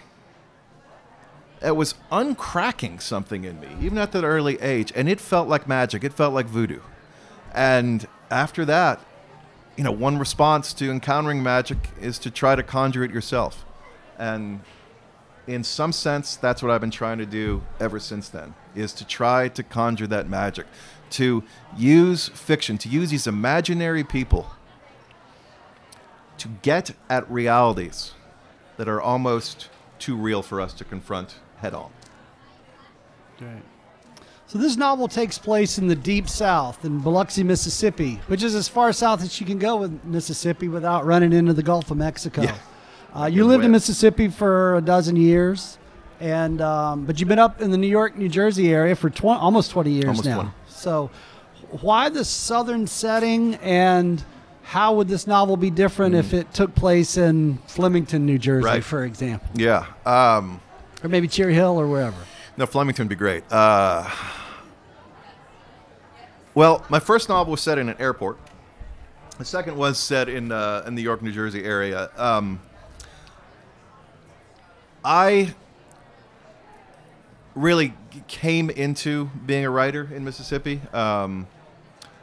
[1.62, 5.68] it was uncracking something in me, even at that early age, and it felt like
[5.68, 6.04] magic.
[6.04, 6.82] It felt like voodoo.
[7.54, 9.00] And after that,
[9.78, 13.64] you know, one response to encountering magic is to try to conjure it yourself.
[14.18, 14.62] And
[15.46, 19.06] in some sense, that's what I've been trying to do ever since then, is to
[19.06, 20.66] try to conjure that magic,
[21.12, 21.44] to
[21.78, 24.52] use fiction, to use these imaginary people
[26.40, 28.14] to get at realities
[28.78, 31.92] that are almost too real for us to confront head on.
[33.40, 33.64] Right.
[34.48, 38.70] So this novel takes place in the deep south in Biloxi, Mississippi, which is as
[38.70, 42.44] far south as you can go with Mississippi without running into the Gulf of Mexico.
[42.44, 42.56] Yeah.
[43.14, 45.78] Uh, you lived in Mississippi for a dozen years,
[46.22, 49.26] and um, but you've been up in the New York, New Jersey area for tw-
[49.26, 50.36] almost 20 years Almost now.
[50.36, 50.50] 20.
[50.70, 51.10] So
[51.82, 54.24] why the southern setting and
[54.64, 58.72] how would this novel be different if it took place in Flemington, New Jersey, Mm.
[58.72, 58.84] Right.
[58.84, 59.86] for example, Yeah.
[60.06, 60.62] Um,
[61.04, 62.16] or maybe Cherry Hill or wherever?
[62.58, 63.44] No, Flemington would be great.
[63.52, 64.10] Uh,
[66.56, 68.40] well, my first novel was set in an airport.
[69.38, 72.10] The second was set in uh, in the York, New Jersey area.
[72.18, 72.60] Um,
[75.06, 75.54] I
[77.54, 77.94] really
[78.28, 80.82] came into being a writer in Mississippi.
[80.94, 81.46] Um,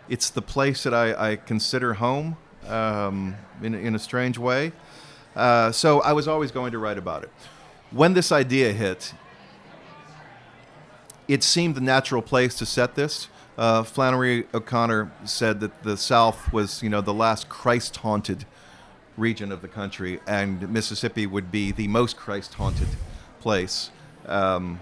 [0.08, 4.72] it's the place that I, I consider home um, in, in a strange way.
[5.36, 7.30] Uh, so I was always going to write about it.
[7.90, 9.14] When this idea hit,
[11.28, 13.28] it seemed the natural place to set this.
[13.56, 18.46] Uh, Flannery O'Connor said that the South was, you know, the last Christ-haunted
[19.16, 22.88] region of the country, and Mississippi would be the most Christ-haunted
[23.40, 23.90] place.
[24.26, 24.80] Um,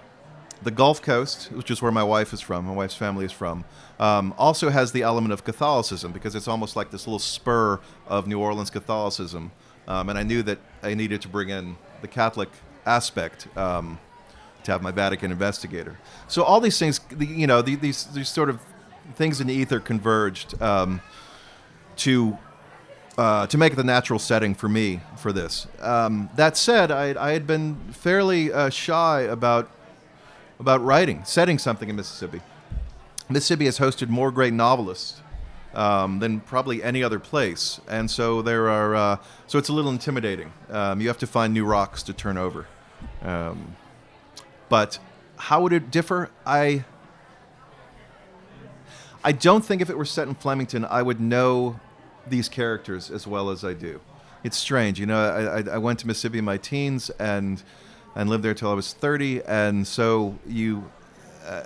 [0.62, 3.64] the Gulf Coast, which is where my wife is from, my wife's family is from,
[3.98, 8.26] um, also has the element of Catholicism because it's almost like this little spur of
[8.26, 9.50] New Orleans Catholicism.
[9.88, 12.48] Um, and I knew that I needed to bring in the Catholic
[12.86, 13.98] aspect um,
[14.64, 15.98] to have my Vatican investigator.
[16.28, 18.60] So all these things, you know, the- these these sort of
[19.14, 21.00] things in the ether converged um,
[21.96, 22.38] to
[23.18, 25.66] uh, to make the natural setting for me for this.
[25.80, 29.70] Um, that said, I, I had been fairly uh, shy about
[30.58, 32.40] about writing, setting something in Mississippi.
[33.28, 35.20] Mississippi has hosted more great novelists
[35.74, 38.94] um, than probably any other place, and so there are.
[38.94, 40.52] Uh, so it's a little intimidating.
[40.70, 42.66] Um, you have to find new rocks to turn over.
[43.22, 43.76] Um,
[44.72, 44.98] but
[45.36, 46.30] how would it differ?
[46.46, 46.86] I.
[49.22, 51.78] I don't think if it were set in Flemington, I would know
[52.26, 54.00] these characters as well as I do.
[54.42, 55.20] It's strange, you know.
[55.20, 57.62] I, I, went to Mississippi in my teens and
[58.16, 60.90] and lived there till I was 30, and so you.
[61.46, 61.64] Uh,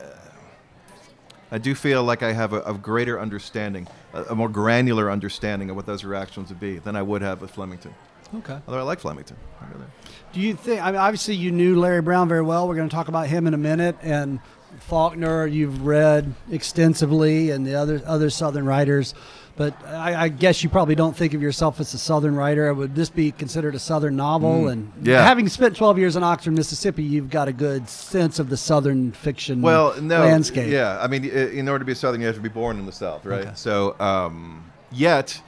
[1.53, 5.71] I do feel like I have a, a greater understanding, a, a more granular understanding
[5.71, 7.95] of what those reactions would be than I would have with Flemington.
[8.35, 8.59] Okay.
[8.67, 9.37] Although I like Flemington.
[9.61, 9.87] I really-
[10.33, 10.83] Do you think?
[10.83, 12.69] I mean, obviously, you knew Larry Brown very well.
[12.69, 14.41] We're going to talk about him in a minute, and
[14.81, 15.47] Faulkner.
[15.47, 19.15] You've read extensively, and the other other Southern writers.
[19.57, 22.73] But I, I guess you probably don't think of yourself as a Southern writer.
[22.75, 24.69] Would this be considered a Southern novel?
[24.69, 25.23] and yeah.
[25.25, 29.13] having spent 12 years in Oxford, Mississippi, you've got a good sense of the Southern
[29.13, 30.71] fiction well, no, landscape.
[30.71, 32.85] Yeah, I mean, in order to be a Southern, you have to be born in
[32.85, 33.47] the South, right?
[33.47, 33.53] Okay.
[33.55, 35.41] So, um, yet,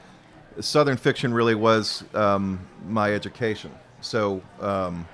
[0.61, 3.71] Southern fiction really was um, my education.
[4.01, 5.07] So, um,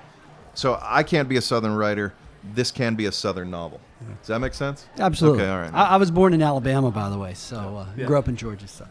[0.54, 2.14] so I can't be a Southern writer.
[2.54, 3.80] This can be a Southern novel.
[4.20, 4.86] Does that make sense?
[4.98, 5.42] Absolutely.
[5.42, 5.72] Okay, all right.
[5.72, 8.68] I, I was born in Alabama, by the way, so uh, grew up in Georgia.
[8.68, 8.86] So,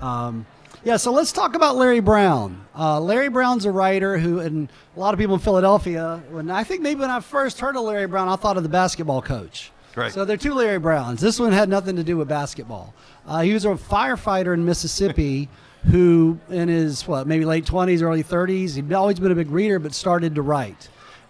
[0.00, 0.46] um,
[0.84, 0.96] yeah.
[0.96, 2.64] So let's talk about Larry Brown.
[2.76, 6.22] Uh, Larry Brown's a writer who, and a lot of people in Philadelphia.
[6.30, 8.68] When I think maybe when I first heard of Larry Brown, I thought of the
[8.68, 9.72] basketball coach.
[9.96, 10.12] Right.
[10.12, 11.20] So there are two Larry Browns.
[11.20, 12.94] This one had nothing to do with basketball.
[13.26, 15.48] Uh, he was a firefighter in Mississippi.
[15.90, 19.78] Who, in his what, maybe late twenties, early thirties, he'd always been a big reader,
[19.78, 20.88] but started to write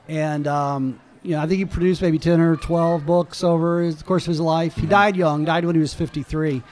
[0.09, 3.97] and um, you know, I think he produced maybe ten or twelve books over his,
[3.97, 4.75] the course of his life.
[4.75, 6.63] He died young, died when he was fifty-three.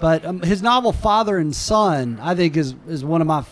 [0.00, 3.44] But um, his novel Father and Son, I think, is is one of my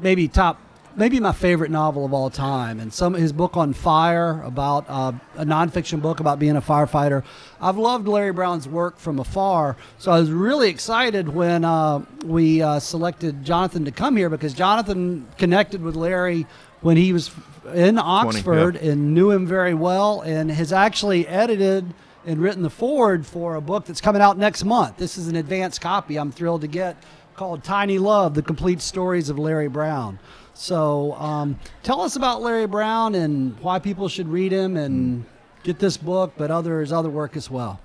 [0.00, 0.60] maybe top,
[0.98, 2.80] maybe my favorite novel of all time.
[2.80, 7.24] And some his book on fire about uh, a nonfiction book about being a firefighter.
[7.60, 12.60] I've loved Larry Brown's work from afar, so I was really excited when uh, we
[12.60, 16.46] uh, selected Jonathan to come here because Jonathan connected with Larry
[16.80, 17.30] when he was
[17.74, 21.94] in Oxford and knew him very well and has actually edited
[22.26, 24.96] and written the foreword for a book that's coming out next month.
[24.96, 26.96] This is an advanced copy I'm thrilled to get
[27.38, 30.18] called Tiny Love The Complete Stories of Larry Brown.
[30.58, 35.24] So um, tell us about Larry Brown and why people should read him and
[35.62, 37.78] get this book, but other other work as well.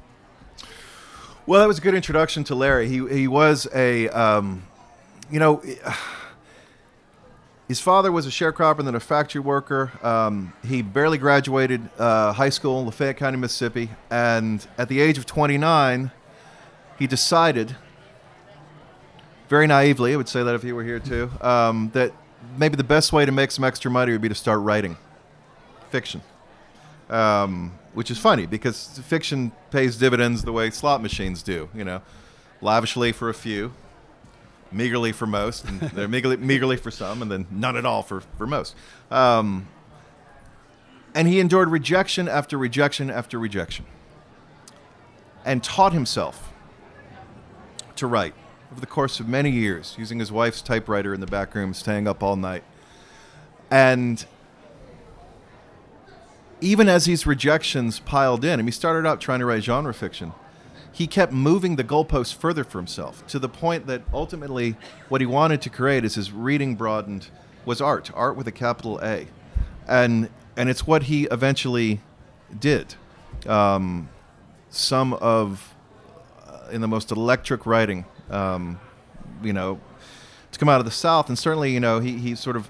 [1.45, 2.89] Well, that was a good introduction to Larry.
[2.89, 4.65] He he was a, um,
[5.29, 5.61] you know,
[7.67, 9.91] his father was a sharecropper and then a factory worker.
[10.01, 15.19] Um, he barely graduated uh, high school in Lafayette County, Mississippi, and at the age
[15.19, 16.09] of 29,
[16.97, 17.75] he decided,
[19.47, 22.13] very naively, I would say that if he were here too, um, that
[22.57, 24.97] maybe the best way to make some extra money would be to start writing
[25.89, 26.21] fiction.
[27.09, 32.01] Um, which is funny because fiction pays dividends the way slot machines do, you know,
[32.61, 33.73] lavishly for a few,
[34.71, 38.21] meagerly for most, and they're meagerly, meagerly for some, and then none at all for,
[38.37, 38.75] for most.
[39.11, 39.67] Um,
[41.13, 43.85] and he endured rejection after rejection after rejection
[45.45, 46.51] and taught himself
[47.95, 48.33] to write
[48.73, 52.07] over the course of many years, using his wife's typewriter in the back room, staying
[52.07, 52.63] up all night.
[53.69, 54.25] And
[56.59, 60.33] even as these rejections piled in, and he started out trying to write genre fiction,
[60.91, 64.75] he kept moving the goalposts further for himself to the point that ultimately
[65.07, 67.29] what he wanted to create as his reading broadened
[67.65, 69.27] was art, art with a capital A.
[69.87, 72.01] And, and it's what he eventually
[72.59, 72.95] did.
[73.45, 74.09] Um,
[74.71, 75.75] some of,
[76.47, 78.79] uh, in the most electric writing, um,
[79.41, 79.79] you know,
[80.51, 82.69] to come out of the South, and certainly, you know, he, he sort of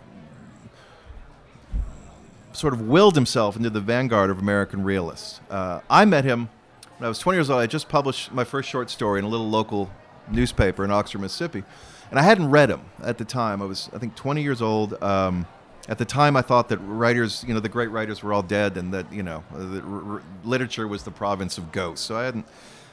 [2.54, 5.40] sort of willed himself into the vanguard of American realists.
[5.50, 6.50] Uh, I met him
[6.98, 7.60] when I was 20 years old.
[7.60, 9.90] I just published my first short story in a little local
[10.30, 11.64] newspaper in Oxford, Mississippi,
[12.10, 13.62] and I hadn't read him at the time.
[13.62, 15.02] I was, I think, 20 years old.
[15.04, 15.48] Um,
[15.90, 18.78] at the time, I thought that writers, you know, the great writers were all dead,
[18.78, 22.06] and that you know, that r- r- literature was the province of ghosts.
[22.06, 22.46] So I hadn't,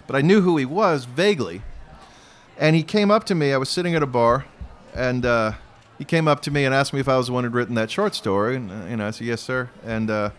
[0.09, 1.63] but I knew who he was vaguely.
[2.61, 3.55] And he came up to me.
[3.55, 4.45] I was sitting at a bar,
[4.95, 5.53] and uh,
[5.97, 7.75] he came up to me and asked me if I was the one who'd written
[7.77, 8.57] that short story.
[8.57, 9.71] And uh, you know, I said yes, sir.
[9.83, 10.31] And uh,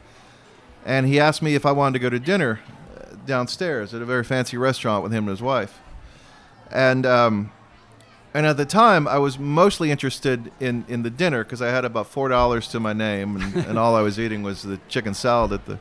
[0.85, 2.59] and he asked me if I wanted to go to dinner
[2.95, 5.79] uh, downstairs at a very fancy restaurant with him and his wife.
[6.69, 7.51] And um,
[8.35, 11.85] and at the time, I was mostly interested in, in the dinner because I had
[11.85, 15.15] about four dollars to my name, and, and all I was eating was the chicken
[15.15, 15.79] salad at the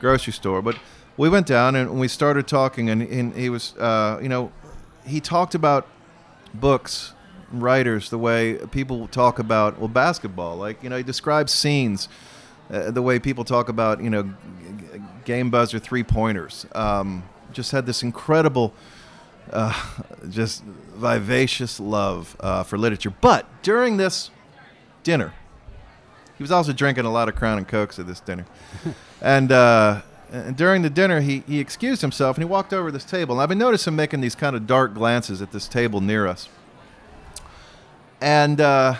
[0.00, 0.62] grocery store.
[0.62, 0.76] But
[1.18, 4.50] we went down and we started talking, and, and he was, uh, you know,
[5.04, 5.86] he talked about
[6.54, 7.12] books,
[7.50, 10.56] writers, the way people talk about well basketball.
[10.56, 12.08] Like you know, he describes scenes,
[12.70, 14.32] uh, the way people talk about you know, g-
[14.92, 16.66] g- game buzzer three pointers.
[16.74, 18.74] Um, just had this incredible
[19.52, 19.72] uh,
[20.30, 23.12] just vivacious love uh, for literature.
[23.20, 24.30] But during this
[25.02, 25.34] dinner,
[26.38, 28.46] he was also drinking a lot of Crown and Cokes at this dinner.
[29.20, 30.02] and, uh,
[30.32, 33.34] and during the dinner, he, he excused himself and he walked over this table.
[33.34, 36.26] And I've been noticing him making these kind of dark glances at this table near
[36.26, 36.48] us.
[38.18, 38.94] And uh,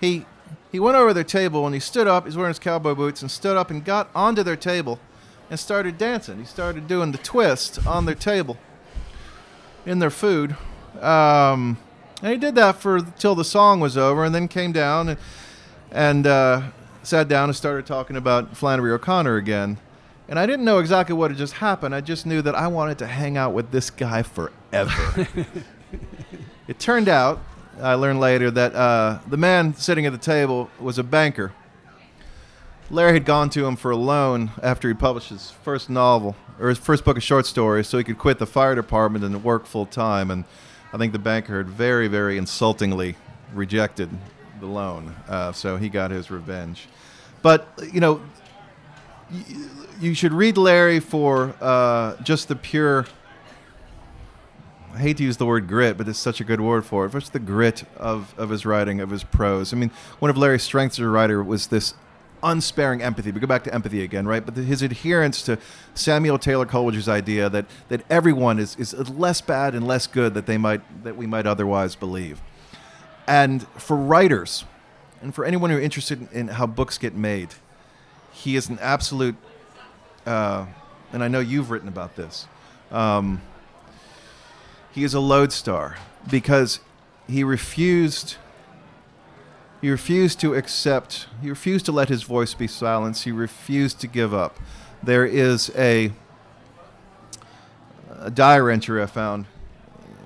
[0.00, 0.26] he,
[0.72, 2.24] he went over their table and he stood up.
[2.24, 4.98] He's wearing his cowboy boots and stood up and got onto their table
[5.48, 6.40] and started dancing.
[6.40, 8.56] He started doing the twist on their table
[9.86, 10.56] in their food.
[11.00, 11.78] Um,
[12.20, 15.18] and he did that for till the song was over, and then came down and,
[15.92, 16.62] and uh,
[17.08, 19.78] sat down and started talking about Flannery O'Connor again.
[20.28, 21.94] And I didn't know exactly what had just happened.
[21.94, 25.26] I just knew that I wanted to hang out with this guy forever.
[26.68, 27.40] it turned out,
[27.80, 31.54] I learned later, that uh, the man sitting at the table was a banker.
[32.90, 36.68] Larry had gone to him for a loan after he published his first novel or
[36.68, 39.64] his first book of short stories, so he could quit the fire department and work
[39.64, 40.30] full time.
[40.30, 40.44] And
[40.92, 43.16] I think the banker had very, very insultingly
[43.54, 44.10] rejected
[44.60, 46.86] the loan, uh, so he got his revenge.
[47.42, 48.20] But you know,
[50.00, 53.06] you should read Larry for uh, just the pure.
[54.94, 57.12] I hate to use the word grit, but it's such a good word for it.
[57.12, 59.72] Just the grit of, of his writing, of his prose.
[59.72, 61.94] I mean, one of Larry's strengths as a writer was this
[62.42, 63.30] unsparing empathy.
[63.30, 64.44] We go back to empathy again, right?
[64.44, 65.58] But the, his adherence to
[65.94, 70.46] Samuel Taylor Coleridge's idea that, that everyone is, is less bad and less good that
[70.46, 72.40] they might that we might otherwise believe.
[73.26, 74.64] And for writers,
[75.22, 77.54] and for anyone who's interested in how books get made,
[78.32, 79.36] he is an absolute.
[80.26, 80.66] Uh,
[81.12, 82.46] and I know you've written about this.
[82.90, 83.40] Um,
[84.92, 85.96] he is a lodestar
[86.30, 86.80] because
[87.26, 88.36] he refused
[89.80, 93.24] he refused to accept, he refused to let his voice be silenced.
[93.24, 94.58] He refused to give up.
[95.02, 96.10] There is a,
[98.10, 99.46] a diary entry I found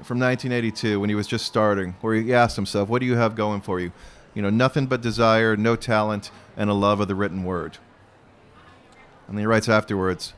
[0.04, 3.36] from 1982 when he was just starting, where he asked himself, What do you have
[3.36, 3.92] going for you?
[4.34, 7.78] You know, nothing but desire, no talent, and a love of the written word.
[9.28, 10.32] And he writes afterwards,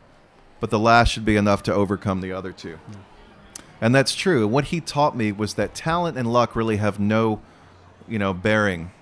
[0.61, 2.79] But the last should be enough to overcome the other two.
[3.81, 4.45] And that's true.
[4.45, 7.43] And what he taught me was that talent and luck really have no,
[8.09, 8.93] you know, bearing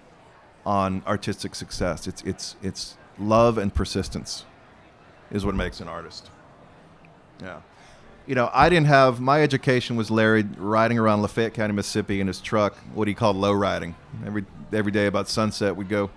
[0.65, 2.07] on artistic success.
[2.07, 4.45] It's it's it's love and persistence
[5.31, 6.31] is what makes an artist.
[7.41, 7.61] Yeah.
[8.27, 12.27] You know, I didn't have my education was Larry riding around Lafayette County, Mississippi in
[12.27, 13.95] his truck, what he called low riding.
[14.25, 16.11] Every every day about sunset, we'd go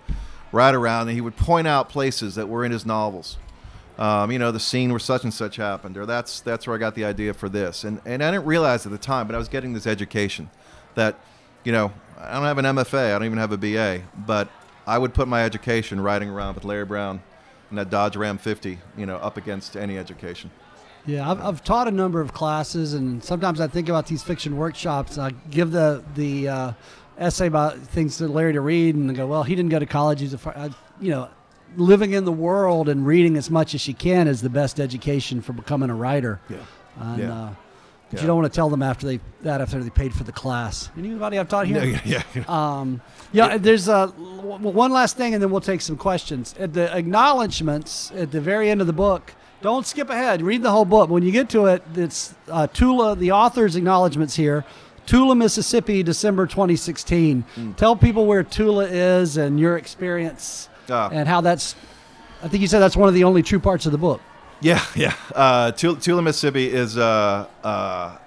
[0.52, 3.38] ride around, and he would point out places that were in his novels.
[3.98, 6.78] Um, you know, the scene where such and such happened, or that's that's where I
[6.78, 7.84] got the idea for this.
[7.84, 10.50] And and I didn't realize at the time, but I was getting this education
[10.94, 11.18] that,
[11.64, 14.48] you know, I don't have an MFA, I don't even have a BA, but
[14.86, 17.22] I would put my education riding around with Larry Brown
[17.70, 20.50] and that Dodge Ram 50, you know, up against any education.
[21.06, 24.56] Yeah, I've, I've taught a number of classes, and sometimes I think about these fiction
[24.56, 25.18] workshops.
[25.18, 26.72] I give the the uh,
[27.18, 29.86] essay about things to Larry to read, and I go, well, he didn't go to
[29.86, 30.20] college.
[30.20, 31.28] He's a, I, you know,
[31.76, 35.40] living in the world and reading as much as you can is the best education
[35.42, 36.40] for becoming a writer.
[36.48, 36.56] Yeah.
[36.98, 37.32] And, Yeah.
[37.32, 37.50] uh,
[38.10, 38.20] but Yeah.
[38.22, 40.90] you don't want to tell them after they that after they paid for the class.
[40.96, 41.84] Anybody I've taught here?
[41.84, 42.44] Yeah, yeah, yeah.
[42.48, 43.00] Um,
[43.32, 46.54] yeah, there's a one last thing, and then we'll take some questions.
[46.58, 50.42] At the acknowledgments at the very end of the book, don't skip ahead.
[50.42, 51.10] Read the whole book.
[51.10, 54.64] When you get to it, it's uh, Tula, the author's acknowledgments here.
[55.06, 57.44] Tula, Mississippi, December 2016.
[57.76, 61.08] Tell people where Tula is and your experience Ah.
[61.12, 61.74] and how that's.
[62.42, 64.20] I think you said that's one of the only true parts of the book.
[64.60, 65.14] Yeah, yeah.
[65.34, 68.18] Uh, Tula, Tula, Mississippi is uh, uh,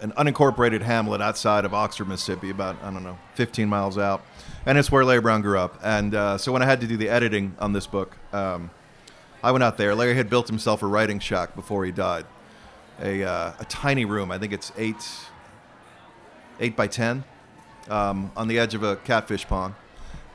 [0.00, 4.22] an unincorporated hamlet outside of Oxford, Mississippi, about, I don't know, 15 miles out.
[4.66, 5.78] And it's where Larry Brown grew up.
[5.82, 8.70] And uh, so when I had to do the editing on this book, um,
[9.42, 9.94] I went out there.
[9.94, 12.26] Larry had built himself a writing shack before he died.
[13.00, 14.30] A, uh, a tiny room.
[14.30, 15.04] I think it's eight,
[16.60, 17.24] eight by 10
[17.88, 19.74] um, on the edge of a catfish pond.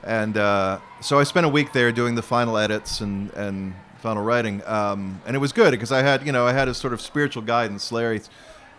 [0.03, 4.23] And uh, so I spent a week there doing the final edits and, and final
[4.23, 4.61] writing.
[4.65, 6.99] Um, and it was good because I had, you know, I had a sort of
[6.99, 7.91] spiritual guidance.
[7.93, 8.21] Larry,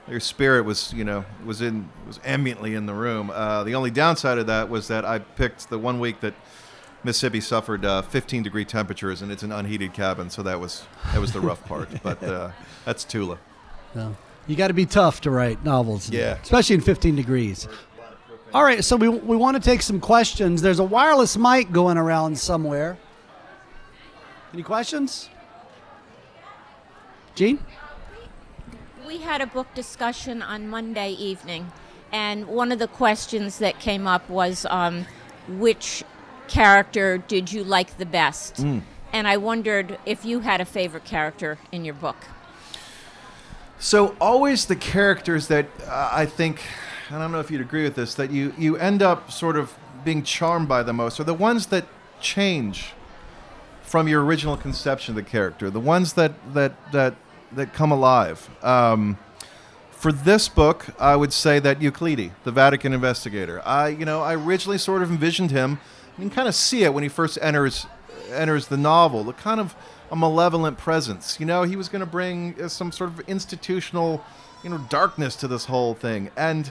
[0.06, 3.30] Larry's spirit was, you know, was in, was ambiently in the room.
[3.30, 6.34] Uh, the only downside of that was that I picked the one week that
[7.05, 10.30] Mississippi suffered uh, 15 degree temperatures and it's an unheated cabin.
[10.30, 11.88] So that was, that was the rough part.
[12.03, 12.51] But uh,
[12.84, 13.38] that's Tula.
[13.94, 16.11] So you got to be tough to write novels.
[16.11, 16.38] Yeah.
[16.42, 17.68] Especially in 15 degrees.
[18.55, 20.62] All right, so we, we want to take some questions.
[20.62, 22.96] There's a wireless mic going around somewhere.
[24.55, 25.28] Any questions?
[27.34, 27.59] Gene?
[29.07, 31.70] We had a book discussion on Monday evening,
[32.11, 35.05] and one of the questions that came up was um,
[35.46, 36.03] which
[36.49, 38.59] character did you like the best?
[39.12, 42.16] And I wondered if you had a favorite character in your book.
[43.78, 46.62] So always the characters that uh, I think,
[47.09, 49.57] and I don't know if you'd agree with this, that you you end up sort
[49.57, 51.86] of being charmed by the most are the ones that
[52.20, 52.92] change
[53.82, 57.14] from your original conception of the character, the ones that that that
[57.53, 58.51] that come alive.
[58.62, 59.16] Um,
[59.90, 63.61] for this book, I would say that Euclide, the Vatican investigator.
[63.66, 65.80] I, you know, I originally sort of envisioned him.
[66.18, 67.86] You can kind of see it when he first enters
[68.32, 69.24] enters the novel.
[69.24, 69.74] The kind of
[70.10, 71.38] a malevolent presence.
[71.38, 74.24] You know, he was going to bring uh, some sort of institutional,
[74.64, 76.30] you know, darkness to this whole thing.
[76.36, 76.70] And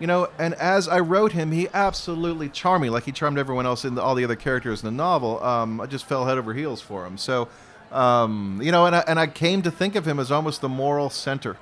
[0.00, 3.64] you know, and as I wrote him, he absolutely charmed me, like he charmed everyone
[3.64, 5.42] else in the, all the other characters in the novel.
[5.42, 7.16] Um, I just fell head over heels for him.
[7.16, 7.48] So,
[7.92, 10.68] um, you know, and I, and I came to think of him as almost the
[10.68, 11.56] moral center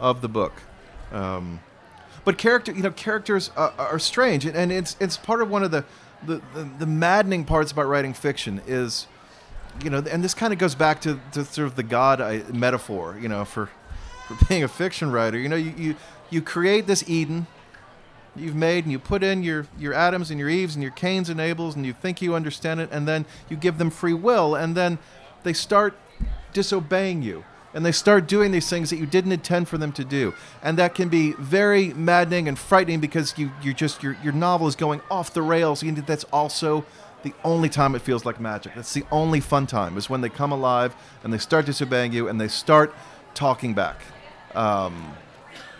[0.00, 0.54] of the book.
[1.12, 1.60] Um,
[2.24, 5.62] but character, you know, characters are, are strange, and, and it's it's part of one
[5.62, 5.84] of the
[6.26, 9.06] the, the the maddening parts about writing fiction is,
[9.82, 12.42] you know, and this kind of goes back to, to sort of the God I,
[12.52, 13.70] metaphor, you know, for
[14.26, 15.38] for being a fiction writer.
[15.38, 15.96] You know, you you,
[16.30, 17.46] you create this Eden
[18.36, 21.28] you've made and you put in your, your Adams and your Eves and your Cains
[21.28, 24.54] and Abels and you think you understand it and then you give them free will
[24.54, 24.98] and then
[25.42, 25.96] they start
[26.52, 27.44] disobeying you
[27.74, 30.78] and they start doing these things that you didn't intend for them to do and
[30.78, 34.76] that can be very maddening and frightening because you you just your your novel is
[34.76, 36.84] going off the rails and that's also
[37.22, 40.28] the only time it feels like magic that's the only fun time is when they
[40.28, 42.94] come alive and they start disobeying you and they start
[43.34, 44.00] talking back
[44.54, 45.14] um,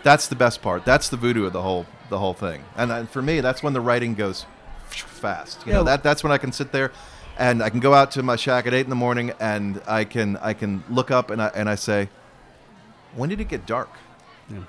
[0.05, 0.85] that's the best part.
[0.85, 2.63] That's the voodoo of the whole the whole thing.
[2.77, 4.45] And uh, for me, that's when the writing goes
[4.87, 5.65] fast.
[5.65, 6.91] You know, that that's when I can sit there
[7.37, 10.05] and I can go out to my shack at eight in the morning and I
[10.05, 12.09] can I can look up and I and I say,
[13.15, 13.89] when did it get dark?
[14.49, 14.59] Yeah.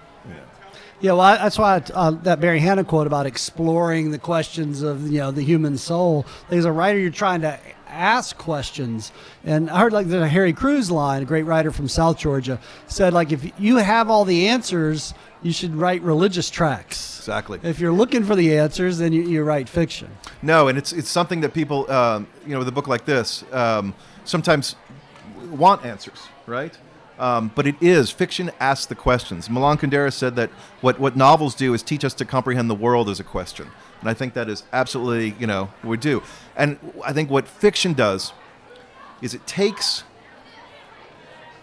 [1.01, 5.11] Yeah, well, I, that's why uh, that Barry Hannah quote about exploring the questions of
[5.11, 6.25] you know the human soul.
[6.51, 9.13] As a writer, you're trying to ask questions,
[9.45, 13.13] and I heard like the Harry Crews line, a great writer from South Georgia, said
[13.13, 15.13] like if you have all the answers,
[15.43, 17.19] you should write religious tracts.
[17.19, 17.61] Exactly.
[17.63, 20.09] If you're looking for the answers, then you, you write fiction.
[20.41, 23.45] No, and it's it's something that people, um, you know, with a book like this,
[23.53, 24.77] um, sometimes
[25.51, 26.77] want answers, right?
[27.19, 29.49] Um, but it is fiction asks the questions.
[29.49, 30.51] Milan Kundera said that
[30.83, 33.69] what what novels do is teach us to comprehend the world as a question,
[34.01, 36.23] and I think that is absolutely, you know, we do.
[36.57, 38.33] And I think what fiction does
[39.23, 40.05] is it takes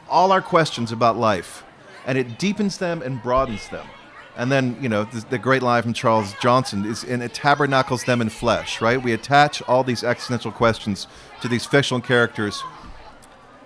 [0.10, 1.64] all our questions about life
[2.06, 3.88] and it deepens them and broadens them.
[4.36, 8.04] And then, you know, the, the great line from Charles Johnson is, and it tabernacles
[8.04, 9.01] them in flesh, right?
[9.01, 11.08] We attach all these existential questions
[11.41, 12.64] to these fictional characters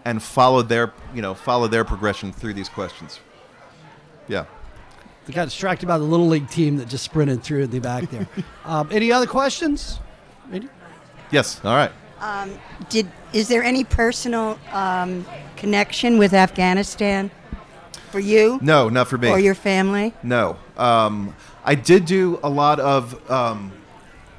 [0.07, 3.19] and follow their, you know, follow their progression through these questions.
[4.29, 4.45] Yeah.
[5.27, 8.09] I got distracted by the little league team that just sprinted through in the back
[8.09, 8.25] there.
[8.65, 9.99] um, any other questions?
[10.49, 10.69] Any?
[11.29, 11.59] Yes.
[11.65, 11.91] All right.
[12.87, 15.25] Did is there any personal um,
[15.57, 17.29] connection with Afghanistan
[18.09, 19.29] for you No, not for me.
[19.29, 20.13] or your family?
[20.23, 20.55] No.
[20.77, 21.35] Um,
[21.65, 23.73] I did do a lot of um,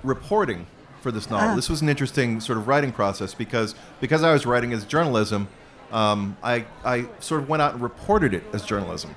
[0.02, 0.66] reporting
[1.02, 1.50] for this novel.
[1.50, 1.54] Ah.
[1.56, 5.48] This was an interesting sort of writing process because because I was writing as journalism,
[5.90, 9.14] um, I, I sort of went out and reported it as journalism.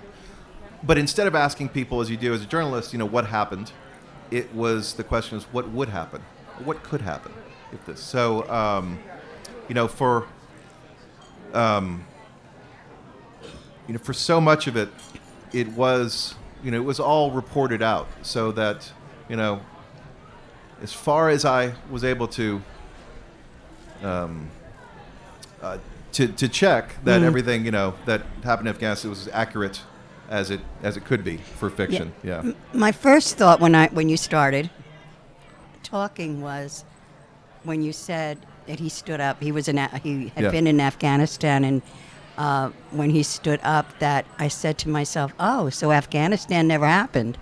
[0.84, 3.72] But instead of asking people, as you do as a journalist, you know, what happened,
[4.32, 6.22] it was the question is what would happen?
[6.64, 7.34] What could happen
[7.72, 8.00] if this?
[8.00, 9.00] So, um,
[9.68, 10.28] you know, for
[11.54, 12.06] um,
[13.88, 14.90] you know, for so much of it,
[15.54, 18.92] it was, you know, it was all reported out so that,
[19.28, 19.62] you know,
[20.82, 22.62] as far as I was able to,
[24.02, 24.50] um,
[25.62, 25.78] uh,
[26.14, 29.82] to, to check that everything, you know, that happened in Afghanistan was as accurate
[30.30, 32.14] as it as it could be for fiction.
[32.24, 32.54] Yeah.
[32.74, 34.70] My first thought when I when you started
[35.84, 36.86] talking was
[37.64, 38.38] when you said
[38.68, 39.42] that he stood up.
[39.42, 40.52] He was in he had Yeah.
[40.52, 41.82] been in Afghanistan, and
[42.38, 47.38] uh, when he stood up, that I said to myself, "Oh, so Afghanistan never happened,"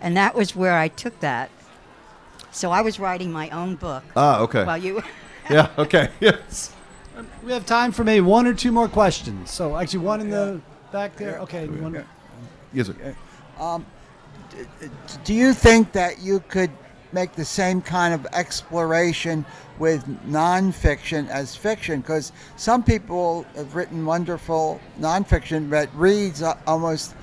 [0.00, 1.50] and that was where I took that.
[2.50, 4.02] So I was writing my own book.
[4.16, 4.64] Ah, okay.
[4.64, 5.02] While you,
[5.50, 5.68] yeah.
[5.78, 6.08] Okay.
[6.20, 6.72] Yes.
[7.44, 9.50] We have time for maybe one or two more questions.
[9.50, 10.60] So actually, one in the
[10.92, 11.38] back there.
[11.40, 11.66] Okay.
[11.66, 12.04] One,
[12.72, 12.86] Yes.
[12.86, 13.16] Sir.
[13.58, 13.86] Um,
[15.24, 16.70] do you think that you could
[17.12, 19.44] make the same kind of exploration
[19.78, 22.00] with nonfiction as fiction?
[22.00, 27.14] Because some people have written wonderful nonfiction that reads almost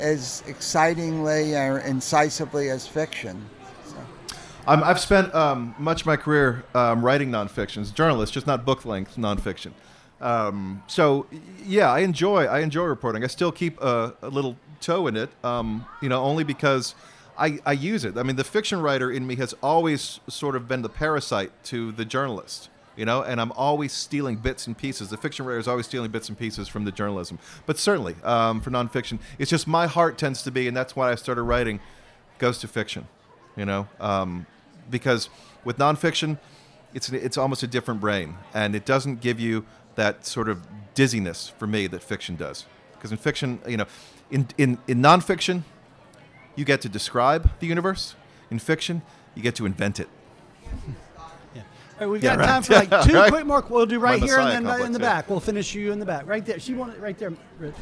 [0.00, 3.44] as excitingly or incisively as fiction.
[4.68, 8.46] Um, I've spent um, much of my career um, writing nonfiction as a journalist, just
[8.46, 9.72] not book length nonfiction.
[10.20, 11.26] Um, so
[11.64, 13.24] yeah, I enjoy I enjoy reporting.
[13.24, 16.94] I still keep a, a little toe in it, um, you know, only because
[17.38, 18.18] I, I use it.
[18.18, 21.90] I mean, the fiction writer in me has always sort of been the parasite to
[21.92, 22.68] the journalist.
[22.94, 25.08] You know, and I'm always stealing bits and pieces.
[25.08, 27.38] The fiction writer is always stealing bits and pieces from the journalism.
[27.64, 31.12] But certainly, um, for nonfiction, it's just my heart tends to be, and that's why
[31.12, 31.78] I started writing,
[32.38, 33.06] goes to fiction
[33.58, 34.46] you know, um,
[34.90, 35.28] because
[35.64, 36.38] with nonfiction,
[36.94, 39.64] it's it's almost a different brain, and it doesn't give you
[39.96, 42.66] that sort of dizziness for me that fiction does.
[42.94, 43.86] Because in fiction, you know,
[44.30, 45.62] in in in nonfiction,
[46.56, 48.14] you get to describe the universe.
[48.50, 49.02] In fiction,
[49.34, 50.08] you get to invent it.
[52.00, 52.46] All right, we've Yeah, got right.
[52.46, 53.30] time for like two right.
[53.30, 53.64] quick more.
[53.68, 55.14] We'll do right My here and then in complex, the yeah.
[55.16, 55.30] back.
[55.30, 56.26] We'll finish you in the back.
[56.26, 56.58] Right there.
[56.60, 57.32] She wanted right there.
[57.58, 57.74] Rich.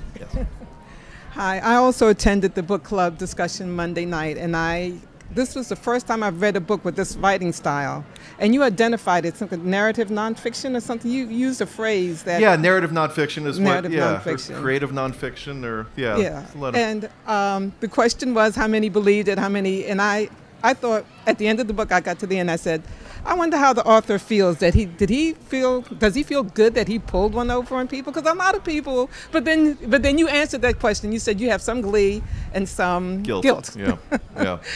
[1.32, 4.94] Hi, I also attended the book club discussion Monday night, and I
[5.30, 8.04] this was the first time I've read a book with this writing style.
[8.38, 11.10] And you identified it, something narrative nonfiction or something.
[11.10, 13.98] You used a phrase that Yeah, narrative nonfiction is Narrative what.
[13.98, 14.58] Yeah, nonfiction.
[14.58, 16.42] or creative nonfiction, or yeah, yeah.
[16.44, 19.84] it's a lot of- And um, the question was how many believed it, how many,
[19.86, 20.28] and I,
[20.62, 22.82] I thought at the end of the book, I got to the end, I said,
[23.24, 24.58] I wonder how the author feels.
[24.58, 25.80] That he did he feel?
[25.80, 28.12] Does he feel good that he pulled one over on people?
[28.12, 29.10] Because a lot of people.
[29.32, 31.10] But then, but then you answered that question.
[31.10, 32.22] You said you have some glee
[32.54, 33.42] and some guilt.
[33.42, 33.74] guilt.
[33.76, 33.96] Yeah,
[34.36, 34.58] yeah.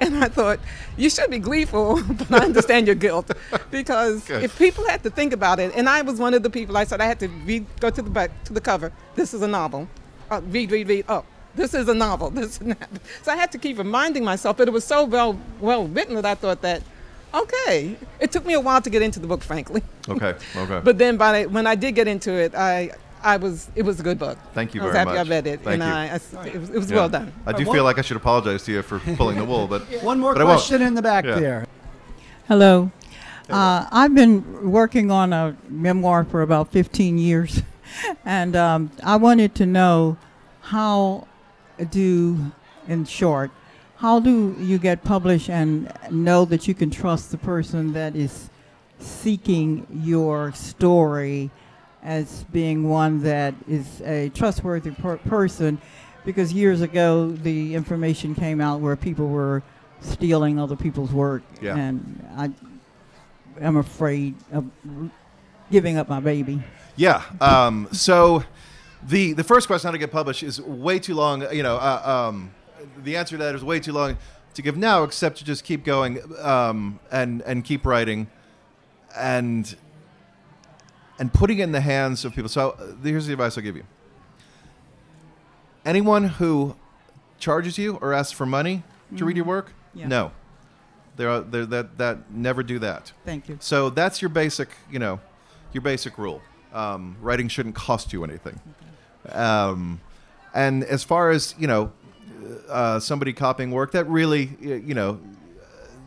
[0.00, 0.60] And I thought,
[0.96, 3.30] you should be gleeful, but I understand your guilt.
[3.70, 4.44] Because Good.
[4.44, 6.84] if people had to think about it, and I was one of the people, I
[6.84, 8.92] said I had to read, go to the back, to the cover.
[9.14, 9.88] This is a novel.
[10.30, 11.04] Uh, read, read, read.
[11.08, 11.24] Oh,
[11.54, 12.30] this is a novel.
[12.34, 12.88] This and that.
[13.22, 16.26] So I had to keep reminding myself, but it was so well, well written that
[16.26, 16.82] I thought that,
[17.34, 17.96] okay.
[18.20, 19.82] It took me a while to get into the book, frankly.
[20.08, 20.80] Okay, okay.
[20.82, 22.90] But then by when I did get into it, I,
[23.26, 24.38] I was, it was a good book.
[24.54, 25.26] Thank you I was very happy much.
[25.26, 25.60] I read it.
[25.62, 26.38] Thank and you.
[26.38, 26.96] I, I- it was, it was Yeah.
[26.96, 27.32] well done.
[27.44, 30.20] I do feel like I should apologize to you for pulling the wool, but One
[30.20, 30.58] more but I won't.
[30.60, 31.38] question in the back Yeah.
[31.40, 31.66] there.
[32.46, 32.92] Hello.
[33.50, 37.62] Uh, I've been working on a memoir for about 15 years,
[38.24, 40.16] and um, I wanted to know
[40.60, 41.26] how
[41.90, 42.52] do,
[42.86, 43.50] in short,
[43.96, 48.50] how do you get published and know that you can trust the person that is
[49.00, 51.50] seeking your story
[52.02, 55.78] as being one that is a trustworthy per- person?
[56.24, 59.62] Because years ago, the information came out where people were
[60.00, 61.76] stealing other people's work, Yeah.
[61.76, 62.50] and I
[63.60, 64.64] am afraid of
[65.70, 66.62] giving up my baby.
[66.96, 67.22] Yeah.
[67.40, 68.42] Um, so
[69.06, 71.42] the the first question how to get published is way too long.
[71.52, 72.50] You know, uh, um,
[73.04, 74.16] the answer to that is way too long
[74.54, 78.26] to give now, except to just keep going um, and and keep writing,
[79.16, 79.76] and
[81.18, 82.48] and putting it in the hands of people.
[82.48, 83.84] So uh, here's the advice I'll give you.
[85.84, 86.76] anyone who
[87.38, 88.82] charges you or asks for money
[89.16, 90.08] to read your work, Yeah.
[90.08, 90.32] no,
[91.16, 93.12] There are they're that that never do that.
[93.24, 93.56] Thank you.
[93.60, 95.20] So that's your basic, you know,
[95.72, 96.42] your basic rule.
[96.72, 98.60] Um, writing shouldn't cost you anything.
[99.30, 100.00] Um,
[100.54, 101.92] and as far as you know,
[102.68, 105.18] uh, somebody copying work, that really, you know,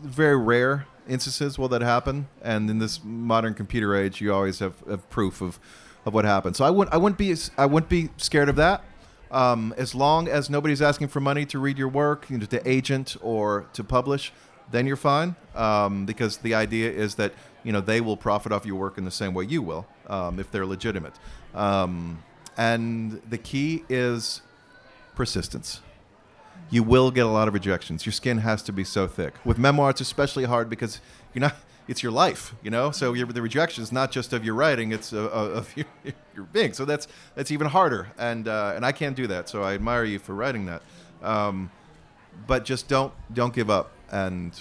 [0.02, 2.28] very rare instances will that happen.
[2.40, 5.58] And in this modern computer age, you always have, have proof of,
[6.06, 6.56] of what happened.
[6.56, 8.84] So I wouldn't I wouldn't be I wouldn't be scared of that.
[9.30, 12.68] Um, as long as nobody's asking for money to read your work, you know, to
[12.68, 14.32] agent or to publish,
[14.70, 15.36] then you're fine.
[15.54, 19.04] Um, because the idea is that you know they will profit off your work in
[19.04, 21.14] the same way you will, um, if they're legitimate.
[21.54, 22.22] Um,
[22.56, 24.42] and the key is
[25.14, 25.80] persistence
[26.70, 28.06] you will get a lot of rejections.
[28.06, 29.34] Your skin has to be so thick.
[29.44, 31.00] With memoir, it's especially hard because
[31.34, 31.56] you're not.
[31.88, 32.92] It's your life, you know.
[32.92, 35.86] So the rejection is not just of your writing; it's uh, of your,
[36.36, 36.72] your being.
[36.72, 38.08] So that's that's even harder.
[38.16, 39.48] And uh, and I can't do that.
[39.48, 40.82] So I admire you for writing that.
[41.22, 41.70] Um,
[42.46, 44.52] but just don't don't give up, and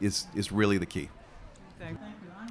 [0.00, 1.10] is is really the key.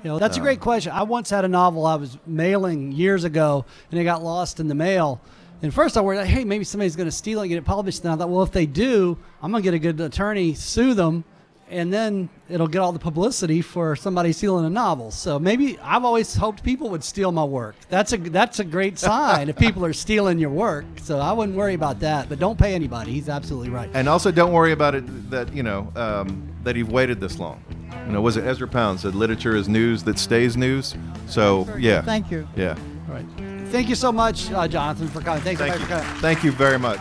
[0.03, 0.91] You know, that's a great question.
[0.91, 4.67] I once had a novel I was mailing years ago, and it got lost in
[4.67, 5.21] the mail.
[5.61, 7.65] And first I worried, like, hey, maybe somebody's going to steal it and get it
[7.65, 8.03] published.
[8.03, 10.93] And I thought, well, if they do, I'm going to get a good attorney, sue
[10.95, 11.23] them,
[11.69, 15.09] and then it'll get all the publicity for somebody stealing a novel.
[15.11, 17.75] So maybe I've always hoped people would steal my work.
[17.89, 20.85] That's a that's a great sign if people are stealing your work.
[21.01, 22.27] So I wouldn't worry about that.
[22.27, 23.13] But don't pay anybody.
[23.13, 23.89] He's absolutely right.
[23.93, 27.63] And also, don't worry about it that you know um, that you've waited this long.
[28.07, 30.95] You know, was it Ezra Pound said literature is news that stays news?
[31.27, 32.47] So yeah, Thank you.
[32.57, 32.75] yeah.
[33.07, 33.50] All right.
[33.71, 35.41] Thank you so much, uh, Jonathan, for coming.
[35.41, 35.79] Thanks Thank you.
[35.79, 36.21] for coming.
[36.21, 36.99] Thank you very much.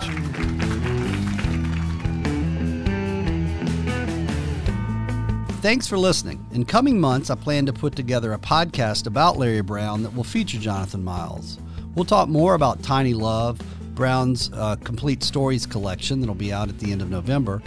[5.61, 6.47] Thanks for listening.
[6.53, 10.25] In coming months, I plan to put together a podcast about Larry Brown that will
[10.25, 11.59] feature Jonathan Miles.
[11.97, 13.61] We'll talk more about Tiny Love,
[13.95, 17.61] Brown's uh, complete stories collection that'll be out at the end of November.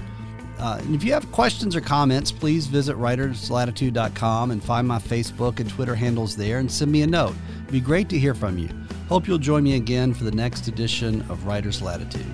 [0.63, 5.59] Uh, and if you have questions or comments, please visit writerslatitude.com and find my Facebook
[5.59, 7.35] and Twitter handles there and send me a note.
[7.63, 8.69] It'd be great to hear from you.
[9.09, 12.25] Hope you'll join me again for the next edition of Writers Latitude.